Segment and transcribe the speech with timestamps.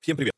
[0.00, 0.37] Всем привет!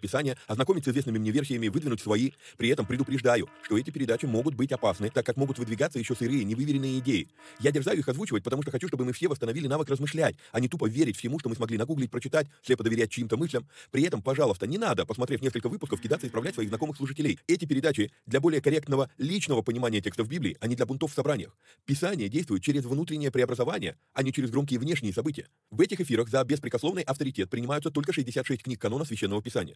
[0.00, 2.32] Писание, ознакомить с известными мне версиями, выдвинуть свои.
[2.56, 6.44] При этом предупреждаю, что эти передачи могут быть опасны, так как могут выдвигаться еще сырые,
[6.44, 7.28] невыверенные идеи.
[7.60, 10.68] Я дерзаю их озвучивать, потому что хочу, чтобы мы все восстановили навык размышлять, а не
[10.68, 13.68] тупо верить всему, что мы смогли нагуглить, прочитать, слепо доверять чьим-то мыслям.
[13.90, 17.38] При этом, пожалуйста, не надо, посмотрев несколько выпусков, кидаться исправлять своих знакомых служителей.
[17.46, 21.56] Эти передачи для более корректного личного понимания текстов Библии, а не для бунтов в собраниях.
[21.84, 25.48] Писание действует через внутреннее преобразование, а не через громкие внешние события.
[25.70, 29.75] В этих эфирах за беспрекословный авторитет принимаются только 66 книг канона Священного Писания.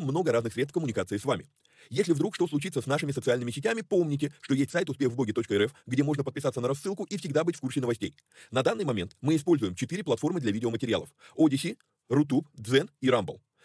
[0.00, 1.46] много разных средств коммуникации с вами.
[1.90, 6.24] Если вдруг что случится с нашими социальными сетями, помните, что есть сайт успехвбоги.рф, где можно
[6.24, 8.14] подписаться на рассылку и всегда быть в курсе новостей.
[8.50, 11.10] На данный момент мы используем четыре платформы для видеоматериалов.
[11.36, 11.76] Odyssey,
[12.10, 13.40] Rutube, Zen и Rumble.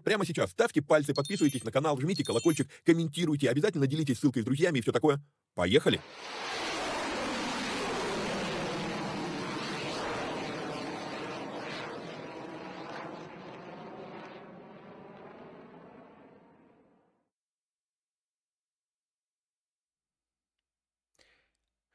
[0.00, 4.78] прямо сейчас ставьте пальцы, подписывайтесь на канал, жмите колокольчик, комментируйте, обязательно делитесь ссылкой с друзьями
[4.78, 5.20] и все такое.
[5.54, 6.00] Поехали!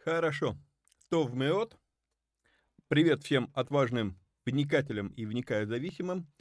[0.08, 0.56] Хорошо.
[1.10, 1.78] Тов Меот.
[2.88, 6.32] Привет всем отважным вникателям и вникаю-зависимым.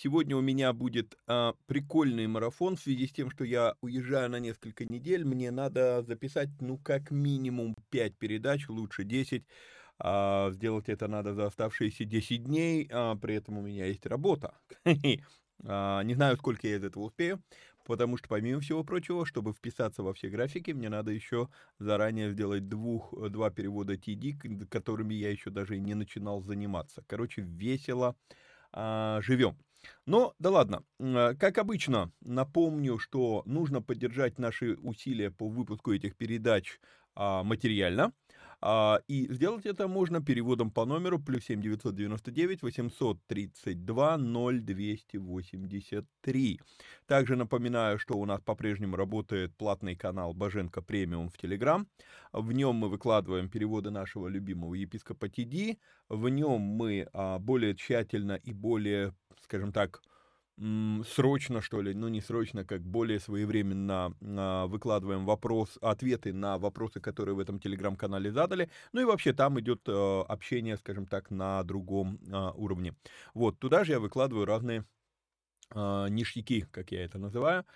[0.00, 4.38] Сегодня у меня будет а, прикольный марафон в связи с тем, что я уезжаю на
[4.38, 5.24] несколько недель.
[5.24, 9.44] Мне надо записать, ну, как минимум 5 передач, лучше 10.
[9.98, 14.54] А, сделать это надо за оставшиеся 10 дней, а, при этом у меня есть работа.
[15.66, 17.42] А, не знаю, сколько я из этого успею,
[17.84, 21.48] потому что, помимо всего прочего, чтобы вписаться во все графики, мне надо еще
[21.80, 27.02] заранее сделать двух, два перевода TD, которыми я еще даже не начинал заниматься.
[27.08, 28.14] Короче, весело
[28.72, 29.58] а, живем.
[30.06, 36.16] Но, да ладно, а, как обычно, напомню, что нужно поддержать наши усилия по выпуску этих
[36.16, 36.80] передач
[37.14, 38.12] а, материально.
[38.60, 46.60] А, и сделать это можно переводом по номеру плюс 7 999 832 0283.
[47.06, 51.86] Также напоминаю, что у нас по-прежнему работает платный канал Боженко Премиум в Телеграм.
[52.32, 55.78] В нем мы выкладываем переводы нашего любимого епископа Тиди.
[56.08, 60.02] В нем мы а, более тщательно и более, скажем так,
[61.06, 67.00] срочно, что ли, ну не срочно, как более своевременно а, выкладываем вопрос, ответы на вопросы,
[67.00, 68.68] которые в этом телеграм-канале задали.
[68.92, 72.94] Ну и вообще там идет а, общение, скажем так, на другом а, уровне.
[73.34, 74.84] Вот, туда же я выкладываю разные
[75.74, 77.66] ништяки, как я это называю,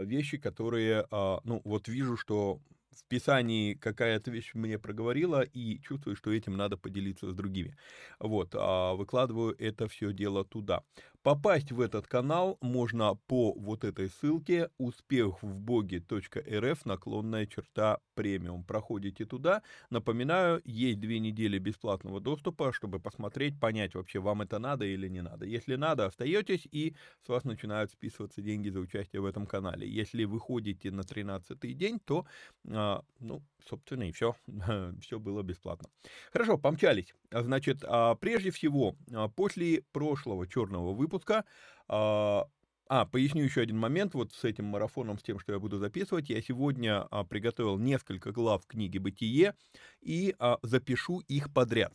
[0.00, 2.60] вещи, которые, ну вот вижу, что
[2.90, 7.74] в Писании какая-то вещь мне проговорила, и чувствую, что этим надо поделиться с другими.
[8.20, 10.82] Вот, выкладываю это все дело туда.
[11.22, 18.64] Попасть в этот канал можно по вот этой ссылке успехвбоге.рф наклонная черта премиум.
[18.64, 19.62] Проходите туда.
[19.90, 25.22] Напоминаю, есть две недели бесплатного доступа, чтобы посмотреть, понять вообще, вам это надо или не
[25.22, 25.46] надо.
[25.46, 26.94] Если надо, остаетесь, и
[27.24, 29.88] с вас начинают списываться деньги за участие в этом канале.
[29.88, 32.26] Если вы ходите на 13 день, то,
[32.68, 34.34] а, ну, собственно, и все.
[35.00, 35.88] все было бесплатно.
[36.32, 37.14] Хорошо, помчались.
[37.30, 41.44] Значит, а, прежде всего, а, после прошлого черного выпуска
[41.88, 42.46] а,
[42.88, 46.30] а, поясню еще один момент, вот с этим марафоном, с тем, что я буду записывать.
[46.30, 49.54] Я сегодня приготовил несколько глав книги «Бытие»
[50.00, 51.94] и запишу их подряд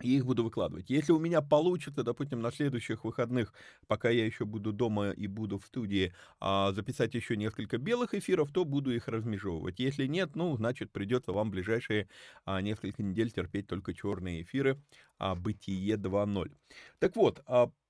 [0.00, 0.90] и их буду выкладывать.
[0.90, 3.52] Если у меня получится, допустим, на следующих выходных,
[3.86, 8.50] пока я еще буду дома и буду в студии, а, записать еще несколько белых эфиров,
[8.52, 9.78] то буду их размежевывать.
[9.80, 12.08] Если нет, ну, значит, придется вам ближайшие
[12.44, 14.80] а, несколько недель терпеть только черные эфиры
[15.18, 16.50] а, «Бытие 2.0».
[16.98, 17.42] Так вот,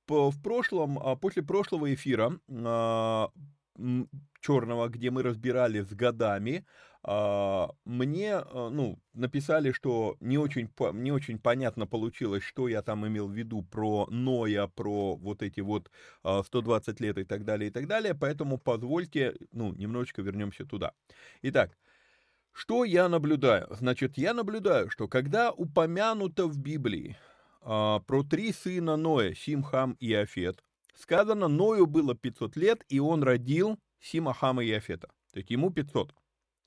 [0.08, 2.38] в прошлом, после прошлого эфира
[4.40, 6.66] черного, где мы разбирали с годами,
[7.04, 13.26] мне, а, ну, написали, что не очень, не очень понятно получилось, что я там имел
[13.28, 15.90] в виду про Ноя, про вот эти вот
[16.22, 20.92] 120 а, лет и так далее, и так далее, поэтому позвольте, ну, немножечко вернемся туда.
[21.42, 21.76] Итак,
[22.52, 23.66] что я наблюдаю?
[23.70, 27.16] Значит, я наблюдаю, что когда упомянуто в Библии
[27.60, 30.62] про три сына Ноя, Сим, Хам и Афет,
[30.94, 35.08] сказано, Ною было 500 лет, и он родил Сима, Хама и Афета.
[35.32, 36.14] То есть ему 500.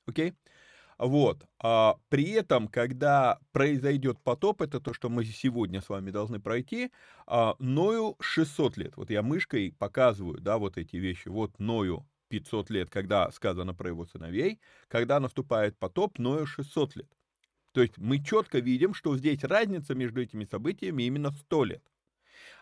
[0.08, 0.34] Окей?
[0.98, 1.46] Вот.
[1.60, 6.92] А при этом, когда произойдет потоп, это то, что мы сегодня с вами должны пройти,
[7.28, 8.96] а, Ною 600 лет.
[8.96, 11.28] Вот я мышкой показываю, да, вот эти вещи.
[11.28, 14.60] Вот Ною 500 лет, когда сказано про его сыновей.
[14.88, 17.10] Когда наступает потоп, Ною 600 лет.
[17.74, 21.84] То есть мы четко видим, что здесь разница между этими событиями именно 100 лет.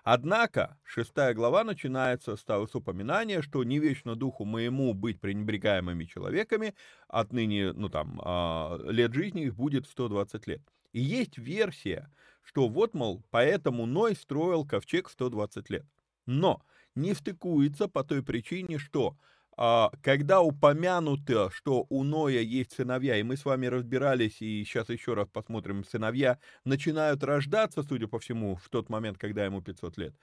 [0.03, 6.03] Однако, шестая глава начинается с того с упоминания, что не вечно духу моему быть пренебрегаемыми
[6.03, 6.75] человеками,
[7.07, 10.61] отныне, ну там, а, лет жизни их будет 120 лет.
[10.91, 12.11] И есть версия,
[12.41, 15.85] что вот, мол, поэтому Ной строил ковчег 120 лет.
[16.25, 16.61] Но
[16.95, 19.17] не стыкуется по той причине, что
[19.55, 25.13] когда упомянуто, что у Ноя есть сыновья, и мы с вами разбирались, и сейчас еще
[25.13, 30.15] раз посмотрим, сыновья начинают рождаться, судя по всему, в тот момент, когда ему 500 лет,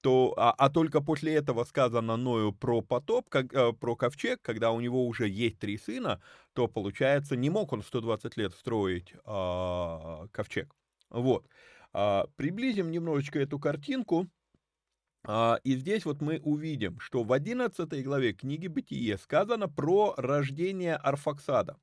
[0.00, 4.70] то, а, а только после этого сказано Ною про потоп, как, а, про ковчег, когда
[4.70, 6.20] у него уже есть три сына,
[6.52, 10.74] то, получается, не мог он 120 лет строить а, ковчег.
[11.10, 11.46] Вот.
[11.92, 14.28] А, приблизим немножечко эту картинку.
[15.30, 20.96] А, и здесь вот мы увидим, что в 11 главе книги Бытие сказано про рождение
[20.96, 21.76] Арфаксада.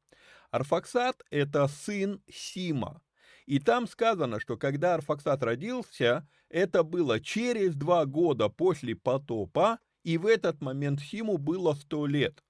[0.49, 3.03] Арфаксад– это сын Сима.
[3.45, 10.17] И там сказано, что когда Арфаксад родился, это было через два года после потопа, и
[10.17, 12.43] в этот момент Симу было 100 лет.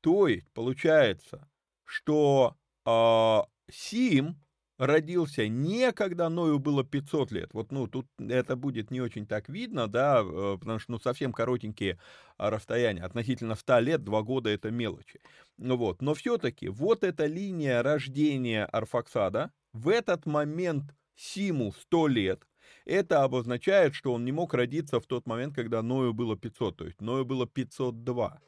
[0.00, 1.48] То есть, получается,
[1.84, 3.38] что э,
[3.70, 4.43] Сим
[4.78, 7.50] родился не когда Ною было 500 лет.
[7.52, 11.32] Вот, ну, тут это будет не очень так видно, да, э, потому что, ну, совсем
[11.32, 11.98] коротенькие
[12.36, 13.02] а, расстояния.
[13.02, 15.20] Относительно 100 лет, 2 года это мелочи.
[15.56, 22.42] Ну вот, но все-таки вот эта линия рождения Арфаксада, в этот момент Симу 100 лет,
[22.84, 26.84] это обозначает, что он не мог родиться в тот момент, когда Ною было 500, то
[26.84, 28.40] есть Ною было 502.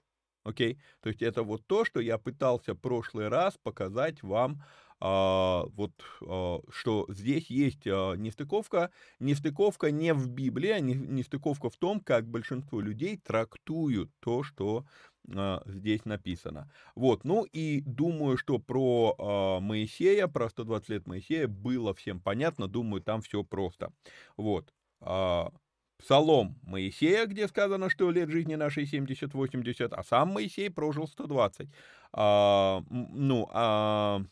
[0.45, 0.79] Окей?
[1.01, 4.63] То есть это вот то, что я пытался в прошлый раз показать вам
[5.01, 11.77] а, вот, а, что здесь есть а, нестыковка, нестыковка не в Библии, а нестыковка в
[11.77, 14.87] том, как большинство людей трактуют то, что
[15.35, 16.71] а, здесь написано.
[16.95, 22.69] Вот, ну и думаю, что про а, Моисея, про 120 лет Моисея было всем понятно,
[22.69, 23.93] думаю, там все просто.
[24.37, 24.73] Вот.
[25.01, 25.53] А,
[25.99, 31.69] Псалом Моисея, где сказано, что лет жизни нашей 70-80, а сам Моисей прожил 120.
[32.13, 34.23] А, ну, а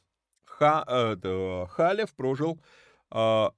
[0.58, 2.60] Ха, э, Халев прожил
[3.10, 3.52] а,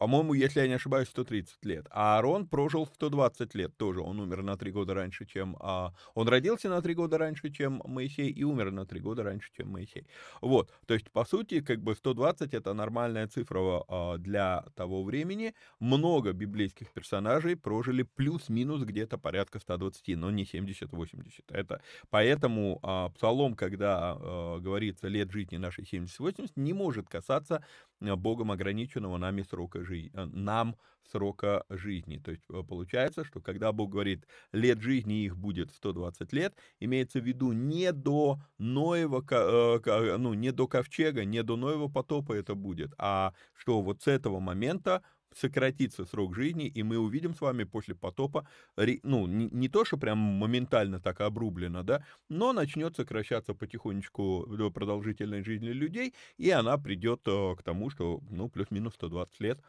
[0.00, 1.86] по-моему, если я не ошибаюсь, 130 лет.
[1.90, 4.00] А Аарон прожил 120 лет тоже.
[4.00, 5.58] Он умер на 3 года раньше, чем...
[5.60, 9.50] А, он родился на 3 года раньше, чем Моисей, и умер на 3 года раньше,
[9.54, 10.06] чем Моисей.
[10.40, 10.72] Вот.
[10.86, 15.54] То есть, по сути, как бы 120 это нормальная цифра а, для того времени.
[15.80, 21.44] Много библейских персонажей прожили плюс-минус где-то порядка 120, но не 70-80.
[21.50, 27.62] Это поэтому а, Псалом, когда а, говорится лет жизни нашей 70-80, не может касаться
[28.00, 30.76] Богом ограниченного нами срока жизни, э, нам
[31.10, 32.18] срока жизни.
[32.18, 37.20] То есть э, получается, что когда Бог говорит, лет жизни их будет 120 лет, имеется
[37.20, 42.54] в виду не до Ноева, э, ну, не до ковчега, не до Ноева потопа это
[42.54, 45.02] будет, а что вот с этого момента
[45.34, 48.46] сократится срок жизни, и мы увидим с вами после потопа,
[48.76, 54.70] ну, не, не то, что прям моментально так обрублено, да, но начнет сокращаться потихонечку до
[54.70, 59.60] продолжительной жизни людей, и она придет э, к тому, что, ну, плюс-минус 120 лет,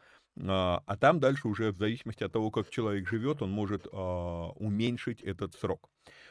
[0.48, 4.50] а, а там дальше уже в зависимости от того, как человек живет, он может а,
[4.56, 5.88] уменьшить этот срок.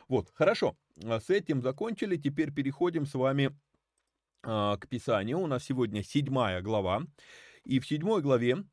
[0.07, 3.57] Вот, хорошо, а с этим закончили, теперь переходим с вами
[4.43, 5.37] к Писанию.
[5.37, 7.03] У нас сегодня седьмая глава,
[7.63, 8.63] и в седьмой главе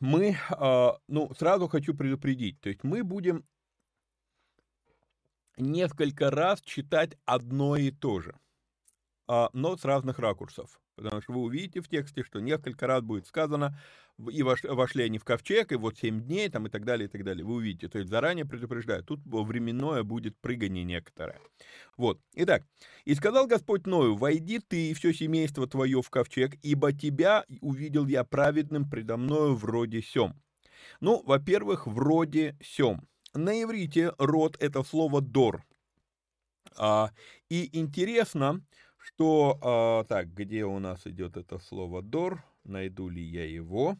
[0.00, 0.36] мы,
[1.08, 3.44] ну, сразу хочу предупредить, то есть мы будем
[5.56, 8.38] несколько раз читать одно и то же,
[9.26, 10.80] но с разных ракурсов.
[10.98, 13.78] Потому что вы увидите в тексте, что несколько раз будет сказано,
[14.30, 17.22] и вошли они в ковчег, и вот семь дней, там, и так далее, и так
[17.22, 17.44] далее.
[17.44, 17.88] Вы увидите.
[17.88, 21.38] То есть заранее предупреждаю, тут временное будет прыгание некоторое.
[21.96, 22.20] Вот.
[22.34, 22.64] Итак,
[23.04, 28.06] «И сказал Господь Ною, войди ты и все семейство твое в ковчег, ибо тебя увидел
[28.08, 30.34] я праведным предо мною вроде сем».
[31.00, 33.06] Ну, во-первых, вроде сем.
[33.34, 35.62] На иврите род— это слово «дор».
[36.76, 37.10] А,
[37.48, 38.64] и интересно,
[38.98, 43.96] что, а, так, где у нас идет это слово «дор», найду ли я его.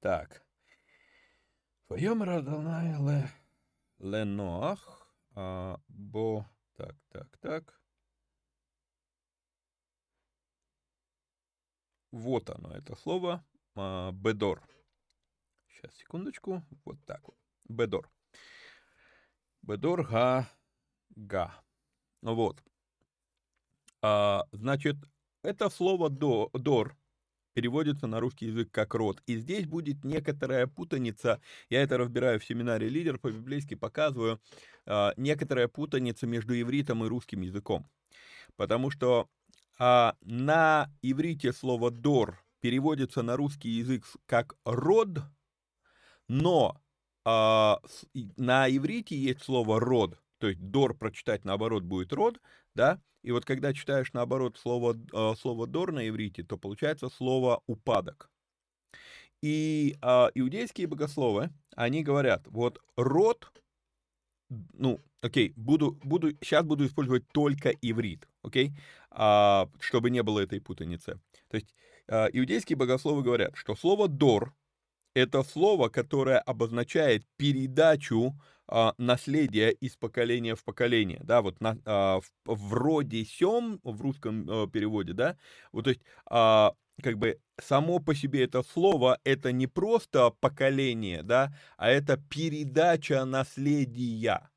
[0.00, 0.44] Так.
[1.86, 3.30] Твоем Радонай ле,
[3.98, 7.80] Леноах, а, бо, так, так, так.
[12.10, 14.66] Вот оно, это слово, а, бедор.
[15.68, 18.10] Сейчас, секундочку, вот так вот, бедор.
[19.62, 20.48] Бедор га,
[21.10, 21.65] га.
[22.22, 22.62] Вот.
[24.02, 24.96] А, значит,
[25.42, 26.96] это слово до, «дор»
[27.54, 29.22] переводится на русский язык как «род».
[29.26, 34.40] И здесь будет некоторая путаница, я это разбираю в семинаре «Лидер», по-библейски показываю,
[34.86, 37.88] а, некоторая путаница между ивритом и русским языком.
[38.56, 39.28] Потому что
[39.78, 45.20] а, на иврите слово «дор» переводится на русский язык как «род»,
[46.28, 46.80] но
[47.24, 47.80] а,
[48.36, 52.40] на иврите есть слово «род», то есть дор прочитать наоборот будет род,
[52.74, 57.62] да, и вот когда читаешь наоборот слово, э, слово дор на иврите, то получается слово
[57.66, 58.30] упадок.
[59.42, 63.52] И э, иудейские богословы, они говорят, вот род,
[64.74, 68.72] ну, окей, буду, буду, сейчас буду использовать только иврит, окей,
[69.10, 71.20] а, чтобы не было этой путаницы.
[71.48, 71.74] То есть
[72.08, 74.54] а, иудейские богословы говорят, что слово дор—
[75.14, 78.38] это слово, которое обозначает передачу
[78.68, 84.48] а, наследие из поколения в поколение, да, вот на, а, в, вроде сем в русском
[84.50, 85.36] а, переводе, да,
[85.72, 91.22] вот то есть а, как бы само по себе это слово это не просто поколение,
[91.22, 94.50] да, а это передача наследия,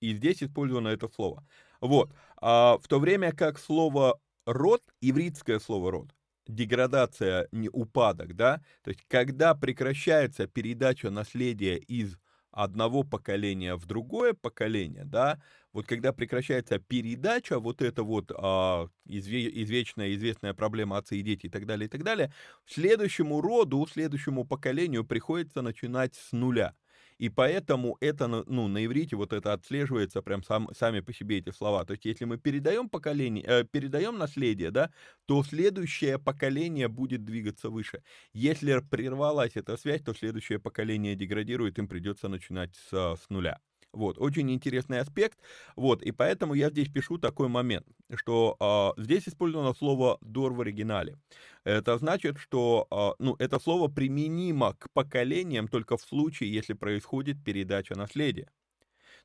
[0.00, 1.46] и здесь использовано это слово,
[1.80, 6.14] вот, а, в то время как слово род, ивритское слово род,
[6.48, 12.16] деградация, не упадок, да, то есть когда прекращается передача наследия из
[12.52, 15.42] одного поколения в другое поколение, да,
[15.72, 21.46] вот когда прекращается передача, вот это вот а, изве, извечная, известная проблема отцы и дети
[21.46, 22.32] и так далее, и так далее,
[22.66, 26.74] следующему роду, следующему поколению приходится начинать с нуля.
[27.22, 31.50] И поэтому это, ну, на иврите вот это отслеживается прям сам, сами по себе эти
[31.50, 31.84] слова.
[31.84, 34.90] То есть, если мы передаем поколение, э, передаем наследие, да,
[35.26, 38.02] то следующее поколение будет двигаться выше.
[38.32, 43.60] Если прервалась эта связь, то следующее поколение деградирует, им придется начинать с, с нуля.
[43.92, 45.38] Вот, очень интересный аспект.
[45.76, 48.56] Вот, и поэтому я здесь пишу такой момент, что
[48.96, 51.18] э, здесь использовано слово «дор» в оригинале.
[51.64, 57.44] Это значит, что э, ну, это слово применимо к поколениям только в случае, если происходит
[57.44, 58.50] передача наследия.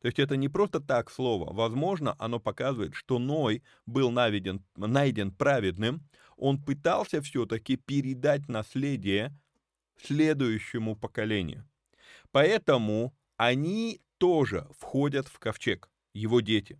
[0.02, 1.54] То есть это не просто так слово.
[1.54, 9.34] Возможно, оно показывает, что Ной был найден, найден праведным, он пытался все-таки передать наследие
[10.04, 11.68] следующему поколению.
[12.32, 16.80] Поэтому они тоже входят в ковчег, его дети.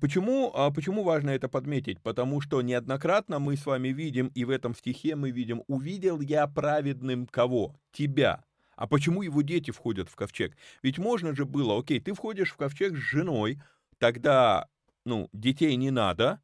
[0.00, 2.02] Почему, а почему важно это подметить?
[2.02, 6.46] Потому что неоднократно мы с вами видим, и в этом стихе мы видим, увидел я
[6.46, 7.78] праведным кого?
[7.92, 8.44] Тебя.
[8.74, 10.56] А почему его дети входят в ковчег?
[10.82, 13.62] Ведь можно же было, окей, ты входишь в ковчег с женой,
[13.98, 14.68] тогда,
[15.04, 16.42] ну, детей не надо,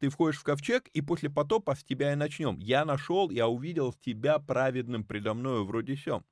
[0.00, 2.58] ты входишь в ковчег, и после потопа с тебя и начнем.
[2.58, 6.24] Я нашел, я увидел тебя праведным предо мною вроде сем.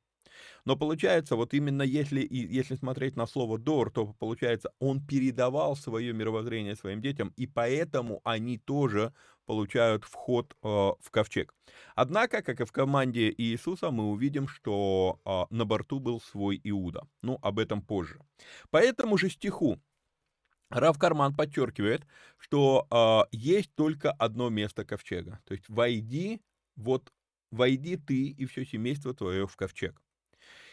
[0.64, 6.12] Но получается, вот именно если, если смотреть на слово «дор», то получается, он передавал свое
[6.12, 9.12] мировоззрение своим детям, и поэтому они тоже
[9.46, 11.54] получают вход э, в ковчег.
[11.94, 17.08] Однако, как и в команде Иисуса, мы увидим, что э, на борту был свой Иуда.
[17.22, 18.20] Ну, об этом позже.
[18.70, 19.80] По этому же стиху
[20.70, 25.40] Рав Карман подчеркивает, что э, есть только одно место ковчега.
[25.44, 26.40] То есть войди,
[26.76, 27.10] вот
[27.50, 30.00] войди ты и все семейство твое в ковчег.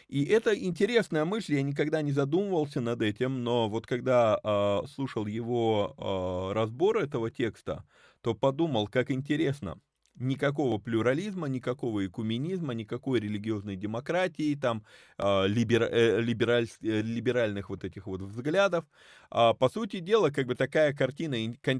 [0.08, 5.26] И это интересная мысль, я никогда не задумывался над этим, но вот когда э, слушал
[5.26, 7.84] его э, разбор этого текста,
[8.20, 9.80] то подумал, как интересно
[10.18, 14.84] никакого плюрализма, никакого экуменизма, никакой религиозной демократии, там,
[15.18, 18.84] э, либер, э, либераль, э, либеральных вот этих вот взглядов.
[19.30, 21.36] А, по сути дела, как бы такая картина,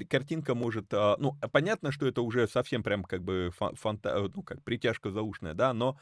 [0.09, 4.63] картинка может, а, ну, понятно, что это уже совсем прям как бы фанта, ну, как
[4.63, 5.97] притяжка заушная, да, но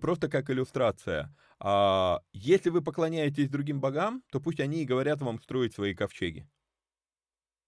[0.00, 1.34] просто как иллюстрация.
[1.60, 6.48] А, если вы поклоняетесь другим богам, то пусть они и говорят вам строить свои ковчеги.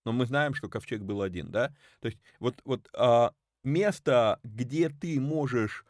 [0.05, 1.69] Но мы знаем, что ковчег был один, да?
[2.01, 3.33] То есть вот, вот а,
[3.63, 5.85] место, где ты можешь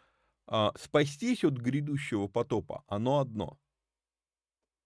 [0.47, 3.59] а, спастись от грядущего потопа, оно одно.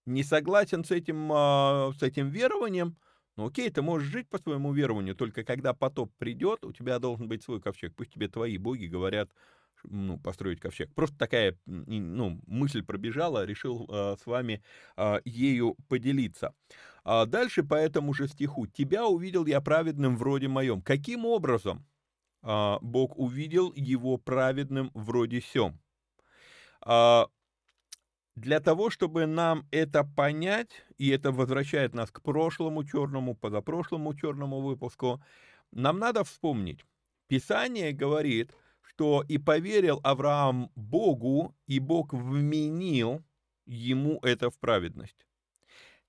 [0.04, 2.96] Не согласен с этим, а, с этим верованием,
[3.36, 7.28] ну окей, ты можешь жить по своему верованию, только когда потоп придет, у тебя должен
[7.28, 7.94] быть свой ковчег.
[7.96, 9.30] Пусть тебе твои боги говорят,
[9.88, 10.92] ну, построить ковчег.
[10.94, 14.62] Просто такая ну, мысль пробежала, решил э, с вами
[14.96, 16.54] э, ею поделиться.
[17.04, 18.66] А дальше по этому же стиху.
[18.66, 20.82] «Тебя увидел я праведным вроде моем».
[20.82, 21.86] Каким образом?
[22.46, 25.80] а, Бог увидел его праведным вроде сем.
[26.80, 27.26] А,
[28.36, 34.60] для того, чтобы нам это понять, и это возвращает нас к прошлому черному, позапрошлому черному
[34.60, 35.20] выпуску,
[35.72, 36.84] нам надо вспомнить.
[37.26, 38.52] Писание говорит,
[38.96, 43.22] что и поверил Авраам Богу, и Бог вменил
[43.66, 45.26] ему это в праведность.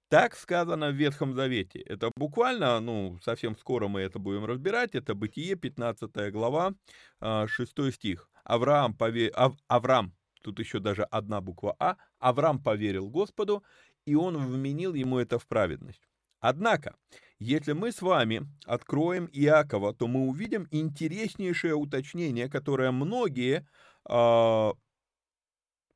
[0.08, 1.82] Так сказано в Ветхом Завете.
[1.82, 4.96] Это буквально, ну, совсем скоро мы это будем разбирать.
[4.96, 6.76] Это Бытие, 15 глава,
[7.20, 8.30] 6 а, стих.
[8.46, 9.32] Авраам, пове...
[9.36, 9.58] Ав...
[9.68, 13.66] Авраам, тут еще даже одна буква А, Авраам поверил Господу,
[14.06, 16.08] и он вменил ему это в праведность.
[16.40, 16.96] Однако,
[17.40, 23.68] если мы с вами откроем Иакова, то мы увидим интереснейшее уточнение, которое многие
[24.10, 24.72] э,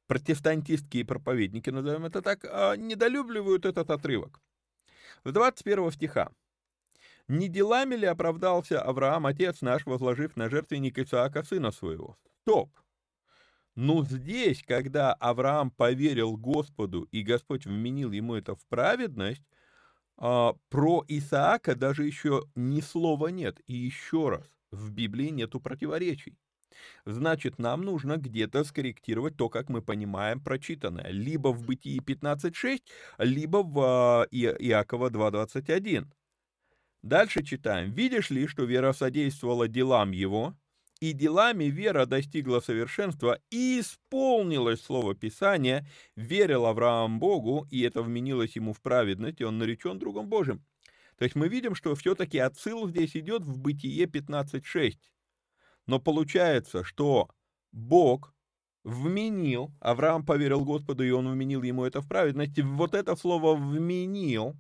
[0.08, 4.42] протестантистские проповедники, назовем это так, а, недолюбливают этот отрывок.
[5.24, 6.32] В 21 стиха.
[7.28, 12.72] «Не делами ли оправдался Авраам, отец наш, возложив на жертвенник Исаака, сына своего?» Стоп!
[13.76, 19.44] Ну здесь, когда Авраам поверил Господу, и Господь вменил ему это в праведность,
[20.18, 23.60] а, про Исаака даже еще ни слова нет.
[23.68, 26.38] И еще раз, в Библии нету противоречий.
[27.06, 31.10] Значит, нам нужно где-то скорректировать то, как мы понимаем прочитанное.
[31.10, 32.84] Либо в Бытии 15.6,
[33.20, 36.08] либо в а, Иакова 2.21.
[37.04, 37.92] Дальше читаем.
[37.92, 40.56] «Видишь ли, что вера содействовала делам его,
[41.02, 45.86] и делами вера достигла совершенства, и исполнилось слово Писания,
[46.16, 50.64] верил Авраам Богу, и это вменилось ему в праведность, и он наречен другом Божьим».
[51.18, 55.00] То есть мы видим, что все-таки отсыл здесь идет в Бытие 15.6.
[55.88, 57.30] Но получается, что
[57.72, 58.34] Бог
[58.84, 62.62] вменил, Авраам поверил Господу, и он вменил ему это в праведности.
[62.62, 64.56] Вот это слово «вменил»,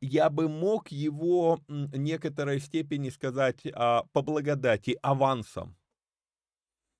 [0.00, 5.76] я бы мог его в некоторой степени сказать а, по благодати, авансом.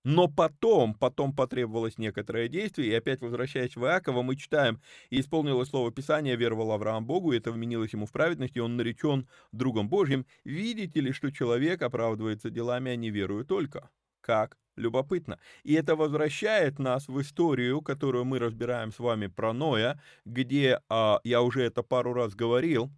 [0.04, 5.68] Но потом, потом потребовалось некоторое действие, и опять возвращаясь в Иакова, мы читаем, «И исполнилось
[5.68, 9.90] слово Писания, веровал Авраам Богу, и это вменилось ему в праведность, и он наречен другом
[9.90, 10.24] Божьим.
[10.44, 13.90] Видите ли, что человек оправдывается делами, а не верую только?»
[14.22, 14.58] Как?
[14.80, 15.38] Любопытно.
[15.62, 21.20] И это возвращает нас в историю, которую мы разбираем с вами про Ноя, где, а,
[21.22, 22.90] я уже это пару раз говорил,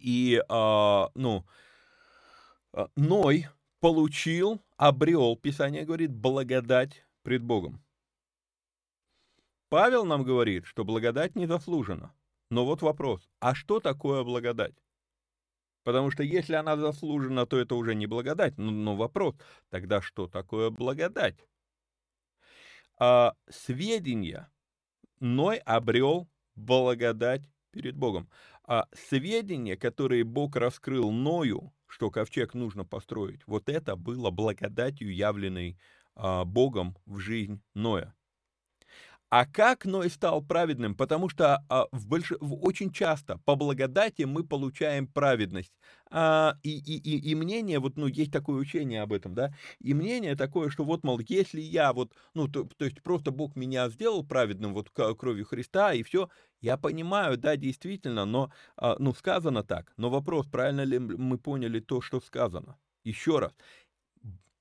[0.00, 1.46] и, а, ну,
[2.72, 3.46] а, Ной
[3.80, 7.80] получил обрел, Писание говорит, благодать пред Богом.
[9.68, 12.12] Павел нам говорит, что благодать не заслужена.
[12.50, 14.74] Но вот вопрос, а что такое благодать?
[15.84, 18.56] Потому что если она заслужена, то это уже не благодать.
[18.58, 19.34] Но, но вопрос,
[19.68, 21.36] тогда что такое благодать?
[22.98, 24.50] А, сведения
[25.20, 28.28] Ной обрел благодать перед Богом.
[28.64, 35.78] А сведения, которые Бог раскрыл Ною, что ковчег нужно построить, вот это было благодатью, явленной
[36.14, 38.14] а, Богом в жизнь Ноя.
[39.32, 40.94] А как Ной стал праведным?
[40.94, 42.32] Потому что а, в больш...
[42.38, 45.72] очень часто по благодати мы получаем праведность.
[46.10, 49.94] А, и, и, и, и мнение, вот, ну, есть такое учение об этом, да, и
[49.94, 53.88] мнение такое, что вот, мол, если я вот, ну, то, то есть просто Бог меня
[53.88, 56.28] сделал праведным вот кровью Христа, и все,
[56.60, 61.80] я понимаю, да, действительно, но, а, ну, сказано так, но вопрос, правильно ли мы поняли
[61.80, 62.76] то, что сказано?
[63.02, 63.52] Еще раз,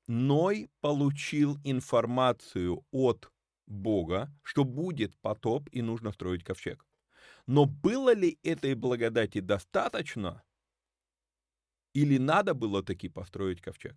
[0.08, 3.32] Ной получил информацию от
[3.72, 6.86] Бога, что будет потоп и нужно строить ковчег.
[7.48, 10.44] Но было ли этой благодати достаточно,
[11.94, 13.96] или надо было таки построить ковчег?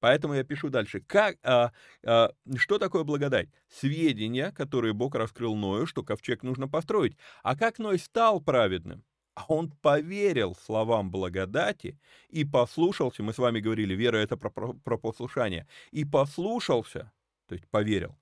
[0.00, 1.00] Поэтому я пишу дальше.
[1.00, 1.72] Как, а,
[2.04, 3.48] а, что такое благодать?
[3.68, 7.16] Сведения, которые Бог раскрыл Ною, что ковчег нужно построить.
[7.42, 9.04] А как Ной стал праведным?
[9.34, 11.98] А он поверил словам благодати
[12.28, 13.22] и послушался.
[13.22, 15.68] Мы с вами говорили, вера это про, про, про послушание.
[15.92, 17.12] И послушался,
[17.46, 18.18] то есть поверил,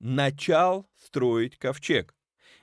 [0.00, 2.14] начал строить ковчег.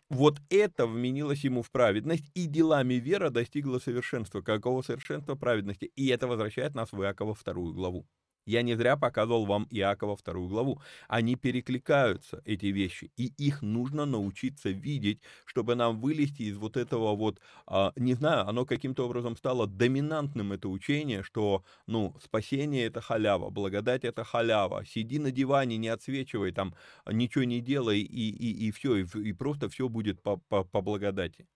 [0.10, 4.42] Вот это вменилось ему в праведность, и делами вера достигла совершенства.
[4.42, 5.86] Какого совершенства праведности?
[5.96, 8.08] И это возвращает нас в Иакова вторую главу.
[8.46, 10.82] Я не зря показывал вам Иакова вторую главу.
[11.08, 17.16] Они перекликаются, эти вещи, и их нужно научиться видеть, чтобы нам вылезти из вот этого
[17.16, 23.02] вот, а, не знаю, оно каким-то образом стало доминантным, это учение, что, ну, спасение— это
[23.02, 26.76] халява, благодать— это халява, сиди на диване, не отсвечивай, там,
[27.12, 30.82] ничего не делай, и, и, и все, и, и просто все будет по, по, по
[30.82, 31.48] благодати.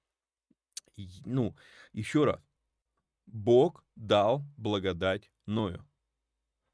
[0.96, 1.56] И, ну,
[1.94, 2.42] еще раз,
[3.28, 5.89] Бог дал благодать Ною.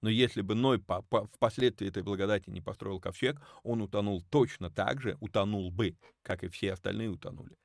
[0.02, 4.70] Но если бы Ной по, по, впоследствии этой благодати не построил ковчег, он утонул точно
[4.70, 7.56] так же, утонул бы, как и все остальные утонули.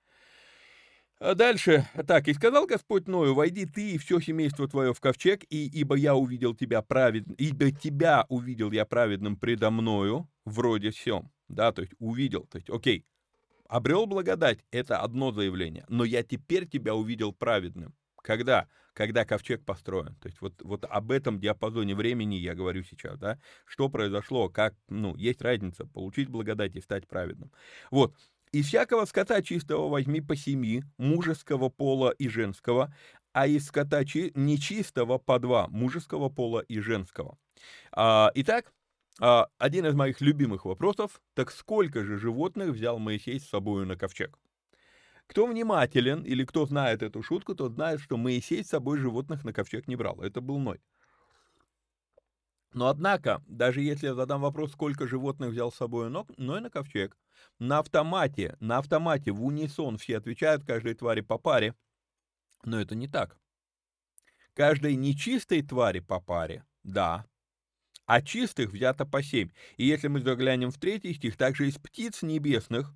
[1.20, 5.44] А дальше, так, и сказал Господь Ною, войди ты и все семейство твое в ковчег,
[5.50, 11.30] и ибо я увидел тебя праведным, ибо тебя увидел я праведным предо мною, вроде всем,
[11.48, 13.04] да, то есть увидел, то есть, окей,
[13.68, 17.94] обрел благодать, это одно заявление, но я теперь тебя увидел праведным.
[18.22, 18.68] Когда?
[18.92, 20.16] Когда ковчег построен.
[20.16, 24.74] То есть вот, вот об этом диапазоне времени я говорю сейчас, да, что произошло, как,
[24.88, 27.52] ну, есть разница, получить благодать и стать праведным.
[27.90, 28.14] Вот,
[28.52, 32.92] из всякого скота чистого возьми по семи, мужеского пола и женского,
[33.32, 37.38] а из скота нечистого по два, мужеского пола и женского.
[37.92, 38.72] А, итак,
[39.20, 43.96] а, один из моих любимых вопросов, так сколько же животных взял Моисей с собой на
[43.96, 44.36] ковчег?
[45.30, 49.52] Кто внимателен или кто знает эту шутку, тот знает, что Моисей с собой животных на
[49.52, 50.20] ковчег не брал.
[50.20, 50.80] Это был Ной.
[52.72, 57.16] Но однако, даже если я задам вопрос, сколько животных взял с собой Ной на ковчег,
[57.60, 61.76] на автомате, на автомате в унисон все отвечают каждой твари по паре,
[62.64, 63.38] но это не так.
[64.54, 67.24] Каждой нечистой твари по паре, да,
[68.04, 69.50] а чистых взято по семь.
[69.76, 72.92] И если мы заглянем в третий стих, также из птиц небесных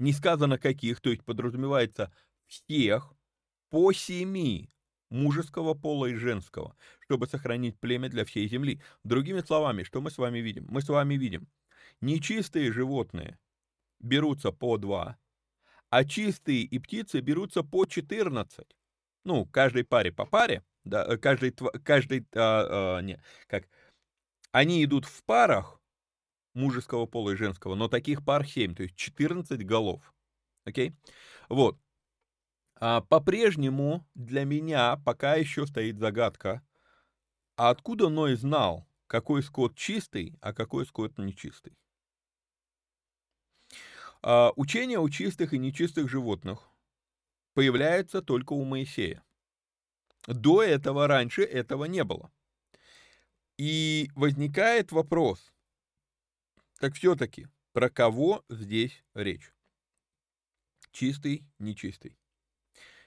[0.00, 2.12] не сказано каких, то есть подразумевается
[2.46, 3.12] всех
[3.68, 4.70] по семи
[5.10, 8.80] мужеского пола и женского, чтобы сохранить племя для всей земли.
[9.04, 10.66] Другими словами, что мы с вами видим?
[10.70, 11.48] Мы с вами видим,
[12.00, 13.38] нечистые животные
[14.00, 15.18] берутся по два,
[15.90, 18.66] а чистые и птицы берутся по 14.
[19.24, 21.52] Ну, каждой паре по паре, да, э, каждый,
[21.84, 23.68] каждый, а, а, не, как,
[24.50, 25.79] они идут в парах,
[26.54, 30.14] мужеского пола и женского, но таких пар 7, то есть 14 голов.
[30.64, 30.92] Окей?
[31.48, 31.78] Вот.
[32.76, 36.62] А по-прежнему для меня пока еще стоит загадка,
[37.56, 41.76] а откуда Ной знал, какой скот чистый, а какой скот нечистый?
[44.22, 46.70] А, учение о чистых и нечистых животных
[47.54, 49.22] появляется только у Моисея.
[50.26, 52.30] До этого, раньше этого не было.
[53.58, 55.49] И возникает вопрос,
[56.80, 59.52] так все-таки, про кого здесь речь?
[60.92, 62.16] Чистый, нечистый.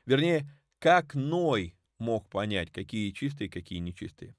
[0.06, 0.48] Вернее,
[0.80, 4.36] как Ной мог понять, какие чистые, какие нечистые.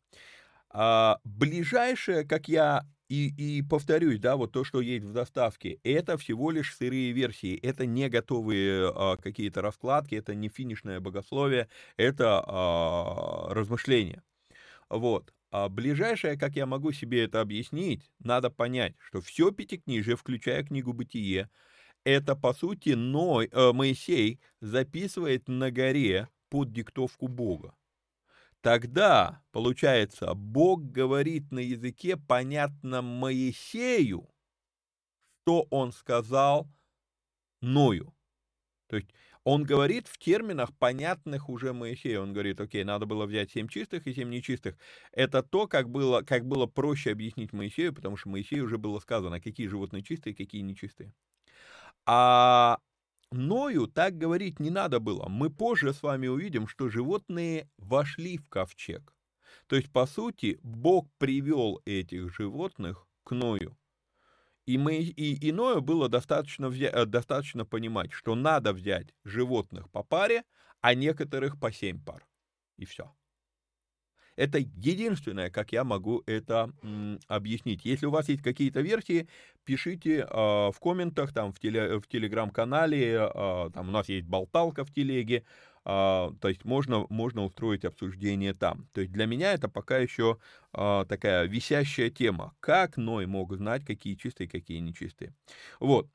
[0.70, 6.16] А, ближайшее, как я и, и повторюсь, да, вот то, что есть в доставке, это
[6.16, 12.42] всего лишь сырые версии, это не готовые а, какие-то раскладки, это не финишное богословие, это
[12.46, 14.22] а, размышления.
[14.88, 15.34] Вот.
[15.54, 20.92] А ближайшее, как я могу себе это объяснить, надо понять, что все пятикнижие, включая книгу
[20.92, 21.48] «Бытие»,
[22.02, 27.76] это, по сути, Ной, э, Моисей записывает на горе под диктовку Бога.
[28.62, 34.28] Тогда, получается, Бог говорит на языке, понятном Моисею,
[35.42, 36.68] что он сказал
[37.60, 38.12] Ною.
[38.88, 39.10] То есть
[39.44, 42.22] он говорит в терминах, понятных уже Моисею.
[42.22, 44.76] Он говорит, окей, надо было взять семь чистых и семь нечистых.
[45.12, 49.40] Это то, как было, как было проще объяснить Моисею, потому что Моисею уже было сказано,
[49.40, 51.12] какие животные чистые, какие нечистые.
[52.06, 52.78] А
[53.30, 55.28] Ною так говорить не надо было.
[55.28, 59.14] Мы позже с вами увидим, что животные вошли в ковчег.
[59.66, 63.76] То есть, по сути, Бог привел этих животных к Ною.
[64.66, 70.44] И, мы, и иное было достаточно, э, достаточно понимать, что надо взять животных по паре,
[70.80, 72.26] а некоторых по семь пар.
[72.78, 73.14] И все.
[74.36, 77.84] Это единственное, как я могу это м, объяснить.
[77.84, 79.28] Если у вас есть какие-то версии,
[79.64, 84.84] пишите э, в комментах, там в, теле, в телеграм-канале, э, там у нас есть болталка
[84.84, 85.44] в телеге,
[85.84, 88.88] то есть можно, можно устроить обсуждение там.
[88.92, 90.38] То есть для меня это пока еще
[90.72, 92.54] э, такая висящая тема.
[92.60, 95.34] Как Ной мог знать, какие чистые, какие нечистые.
[95.80, 96.08] Вот.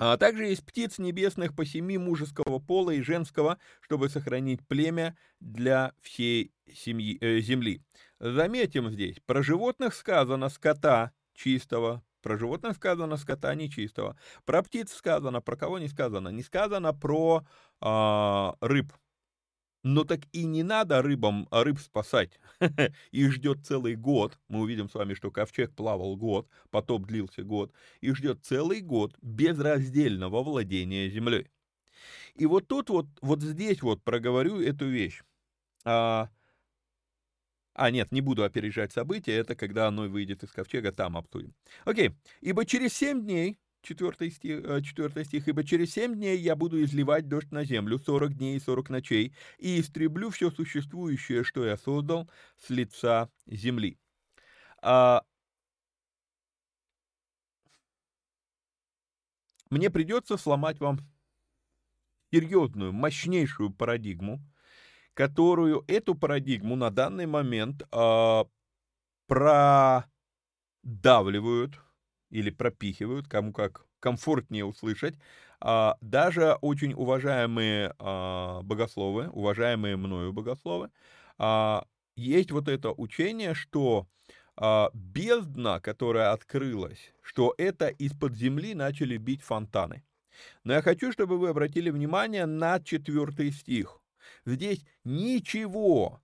[0.00, 5.92] А также есть птиц небесных по семи мужеского пола и женского, чтобы сохранить племя для
[6.00, 7.82] всей семьи, э, земли.
[8.20, 15.40] Заметим здесь, про животных сказано скота чистого, про животных сказано скота нечистого, про птиц сказано,
[15.40, 17.46] про кого не сказано, не сказано про
[17.80, 18.92] э, рыб,
[19.84, 22.38] но так и не надо рыбам, а рыб спасать.
[23.12, 24.38] Их ждет целый год.
[24.48, 27.72] Мы увидим с вами, что ковчег плавал год, потоп длился год.
[28.00, 31.48] Их ждет целый год безраздельного владения землей.
[32.34, 35.22] И вот тут вот, вот здесь вот проговорю эту вещь.
[35.84, 36.28] А,
[37.78, 41.54] а, нет, не буду опережать события, это когда оно выйдет из ковчега, там обсудим.
[41.84, 42.10] Окей,
[42.40, 46.82] ибо через семь дней 4 стих, 4 э, стих, «Ибо через семь дней я буду
[46.82, 51.76] изливать дождь на землю, сорок дней и сорок ночей, и истреблю все существующее, что я
[51.76, 53.98] создал, с лица земли».
[54.82, 55.22] А...
[59.70, 60.98] Мне придется сломать вам
[62.32, 64.40] серьезную, мощнейшую парадигму,
[65.18, 68.46] которую эту парадигму на данный момент а,
[69.26, 70.12] продавливают,
[72.30, 75.18] или пропихивают, кому как комфортнее услышать.
[75.60, 80.90] А, даже очень уважаемые а, богословы, уважаемые мною богословы,
[81.36, 84.06] а, есть вот это учение, что
[84.94, 90.04] бездна, которая открылась, что это из-под земли начали бить фонтаны.
[90.62, 94.00] Но я хочу, чтобы вы обратили внимание на четвертый стих.
[94.44, 96.20] Здесь ничего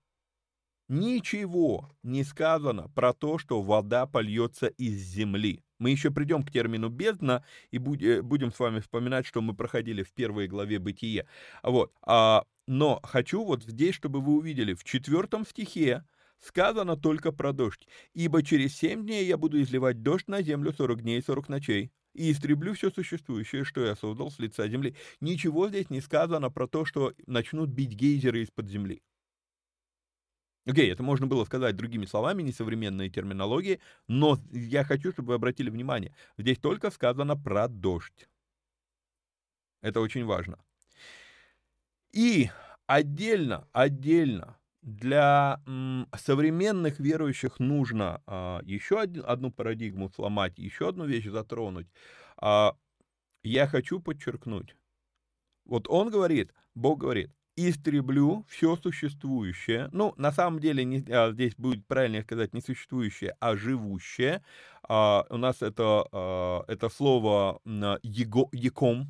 [0.88, 5.64] Ничего не сказано про то, что вода польется из земли.
[5.78, 10.02] Мы еще придем к термину «бездна» и э, будем с вами вспоминать, что мы проходили
[10.02, 11.26] в первой главе «Бытие».
[11.62, 11.90] Вот.
[12.02, 16.04] А, но хочу вот здесь, чтобы вы увидели, в четвертом стихе
[16.38, 17.88] сказано только про дождь.
[18.12, 21.92] «Ибо через семь дней я буду изливать дождь на землю сорок дней и сорок ночей,
[22.14, 24.96] и истреблю все существующее, что я создал с лица земли».
[25.20, 29.02] Ничего здесь не сказано про то, что начнут бить гейзеры из-под земли.
[30.66, 35.68] Окей, это можно было сказать другими словами, несовременной терминологии, но я хочу, чтобы вы обратили
[35.68, 38.28] внимание, здесь только сказано про дождь.
[39.82, 40.58] Это очень важно.
[42.12, 42.50] И
[42.86, 45.60] отдельно, отдельно для
[46.16, 51.88] современных верующих нужно а, еще од, одну парадигму сломать, еще одну вещь затронуть.
[52.36, 52.76] А,
[53.42, 54.76] я хочу подчеркнуть.
[55.64, 59.88] Вот он говорит, Бог говорит, истреблю все существующее.
[59.92, 64.42] Ну, на самом деле, не, а, здесь будет правильнее сказать не существующее, а живущее.
[64.86, 69.08] А, у нас это, а, это слово его, «яком»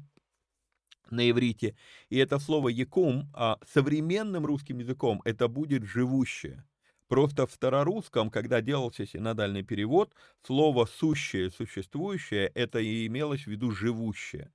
[1.10, 1.76] на иврите.
[2.08, 6.64] И это слово «яком» а, современным русским языком это будет «живущее».
[7.08, 13.70] Просто в старорусском, когда делался синодальный перевод, слово «сущее», «существующее» это и имелось в виду
[13.70, 14.52] «живущее».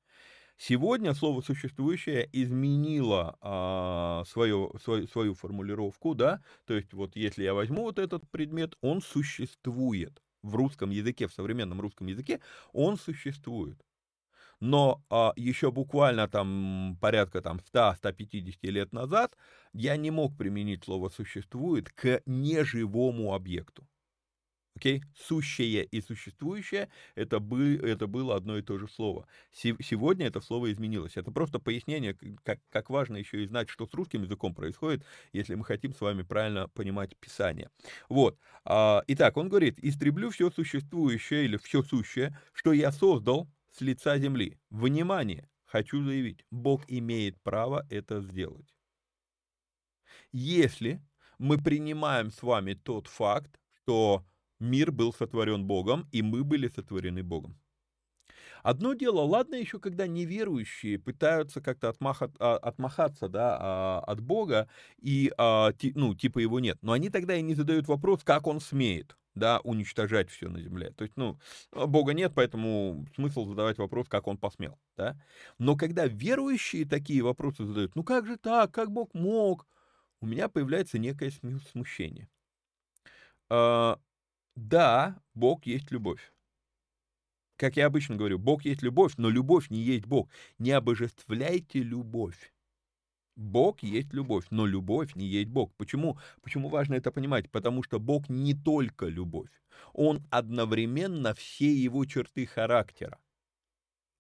[0.58, 7.54] Сегодня слово «существующее» изменило а, свою, свою, свою формулировку, да, то есть вот если я
[7.54, 12.42] возьму вот этот предмет, он существует в русском языке, в современном русском языке,
[12.74, 13.82] он существует.
[14.60, 19.38] Но а, еще буквально там порядка там 100-150 лет назад
[19.74, 23.88] я не мог применить слово «существует» к неживому объекту.
[24.80, 25.04] Окей?
[25.14, 29.28] Сущее и существующее это, бы, это было одно и то же слово.
[29.52, 31.18] Сегодня это слово изменилось.
[31.18, 35.56] Это просто пояснение, как, как важно еще и знать, что с русским языком происходит, если
[35.56, 37.70] мы хотим с вами правильно понимать Писание.
[38.08, 38.38] Вот.
[38.64, 44.18] А, итак, он говорит, истреблю все существующее или все сущее, что я создал с лица
[44.20, 44.60] земли.
[44.70, 45.48] Внимание!
[45.66, 48.76] Хочу заявить, Бог имеет право это сделать.
[50.34, 51.02] Если
[51.38, 54.26] мы принимаем с вами тот факт, что
[54.60, 57.58] мир был сотворен Богом, и мы были сотворены Богом.
[58.64, 64.68] Одно дело, ладно еще, когда неверующие пытаются как-то отмахать, а, отмахаться да, а, от Бога,
[64.98, 68.60] и, а, ну, типа его нет, но они тогда и не задают вопрос, как он
[68.60, 70.92] смеет да, уничтожать все на земле.
[70.92, 71.40] То есть, ну,
[71.72, 75.20] Бога нет, поэтому смысл задавать вопрос, как он посмел, да.
[75.58, 79.68] Но когда верующие такие вопросы задают, ну как же так, как Бог мог,
[80.22, 81.32] у меня появляется некое
[81.72, 82.30] смущение.
[83.50, 86.34] Да, Бог есть любовь.
[87.56, 90.30] Как я обычно говорю, Бог есть любовь, но любовь не есть Бог.
[90.60, 92.54] Не обожествляйте любовь.
[93.40, 95.74] Бог есть любовь, но любовь не есть Бог.
[95.78, 96.18] Почему?
[96.42, 97.50] Почему важно это понимать?
[97.50, 99.50] Потому что Бог не только любовь.
[99.94, 103.18] Он одновременно все его черты характера.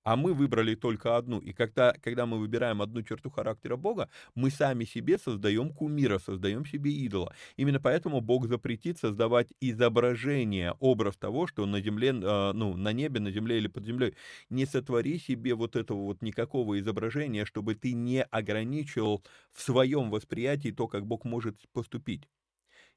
[0.03, 1.39] А мы выбрали только одну.
[1.39, 6.65] И когда, когда мы выбираем одну черту характера Бога, мы сами себе создаем кумира, создаем
[6.65, 7.33] себе идола.
[7.57, 13.19] Именно поэтому Бог запретит создавать изображение, образ того, что на земле, э, ну, на небе,
[13.19, 14.15] на земле или под землей.
[14.49, 20.69] Не сотвори себе вот этого вот никакого изображения, чтобы ты не ограничил в своем восприятии
[20.71, 22.27] то, как Бог может поступить.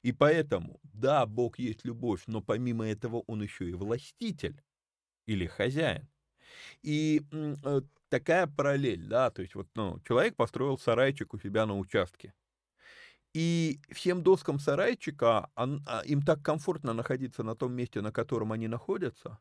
[0.03, 4.61] И поэтому, да, Бог есть любовь, но помимо этого он еще и властитель
[5.27, 6.07] или хозяин.
[6.81, 11.77] И э, такая параллель, да, то есть вот, ну, человек построил сарайчик у себя на
[11.77, 12.33] участке.
[13.33, 18.51] И всем доскам сарайчика он, а, им так комфортно находиться на том месте, на котором
[18.51, 19.39] они находятся,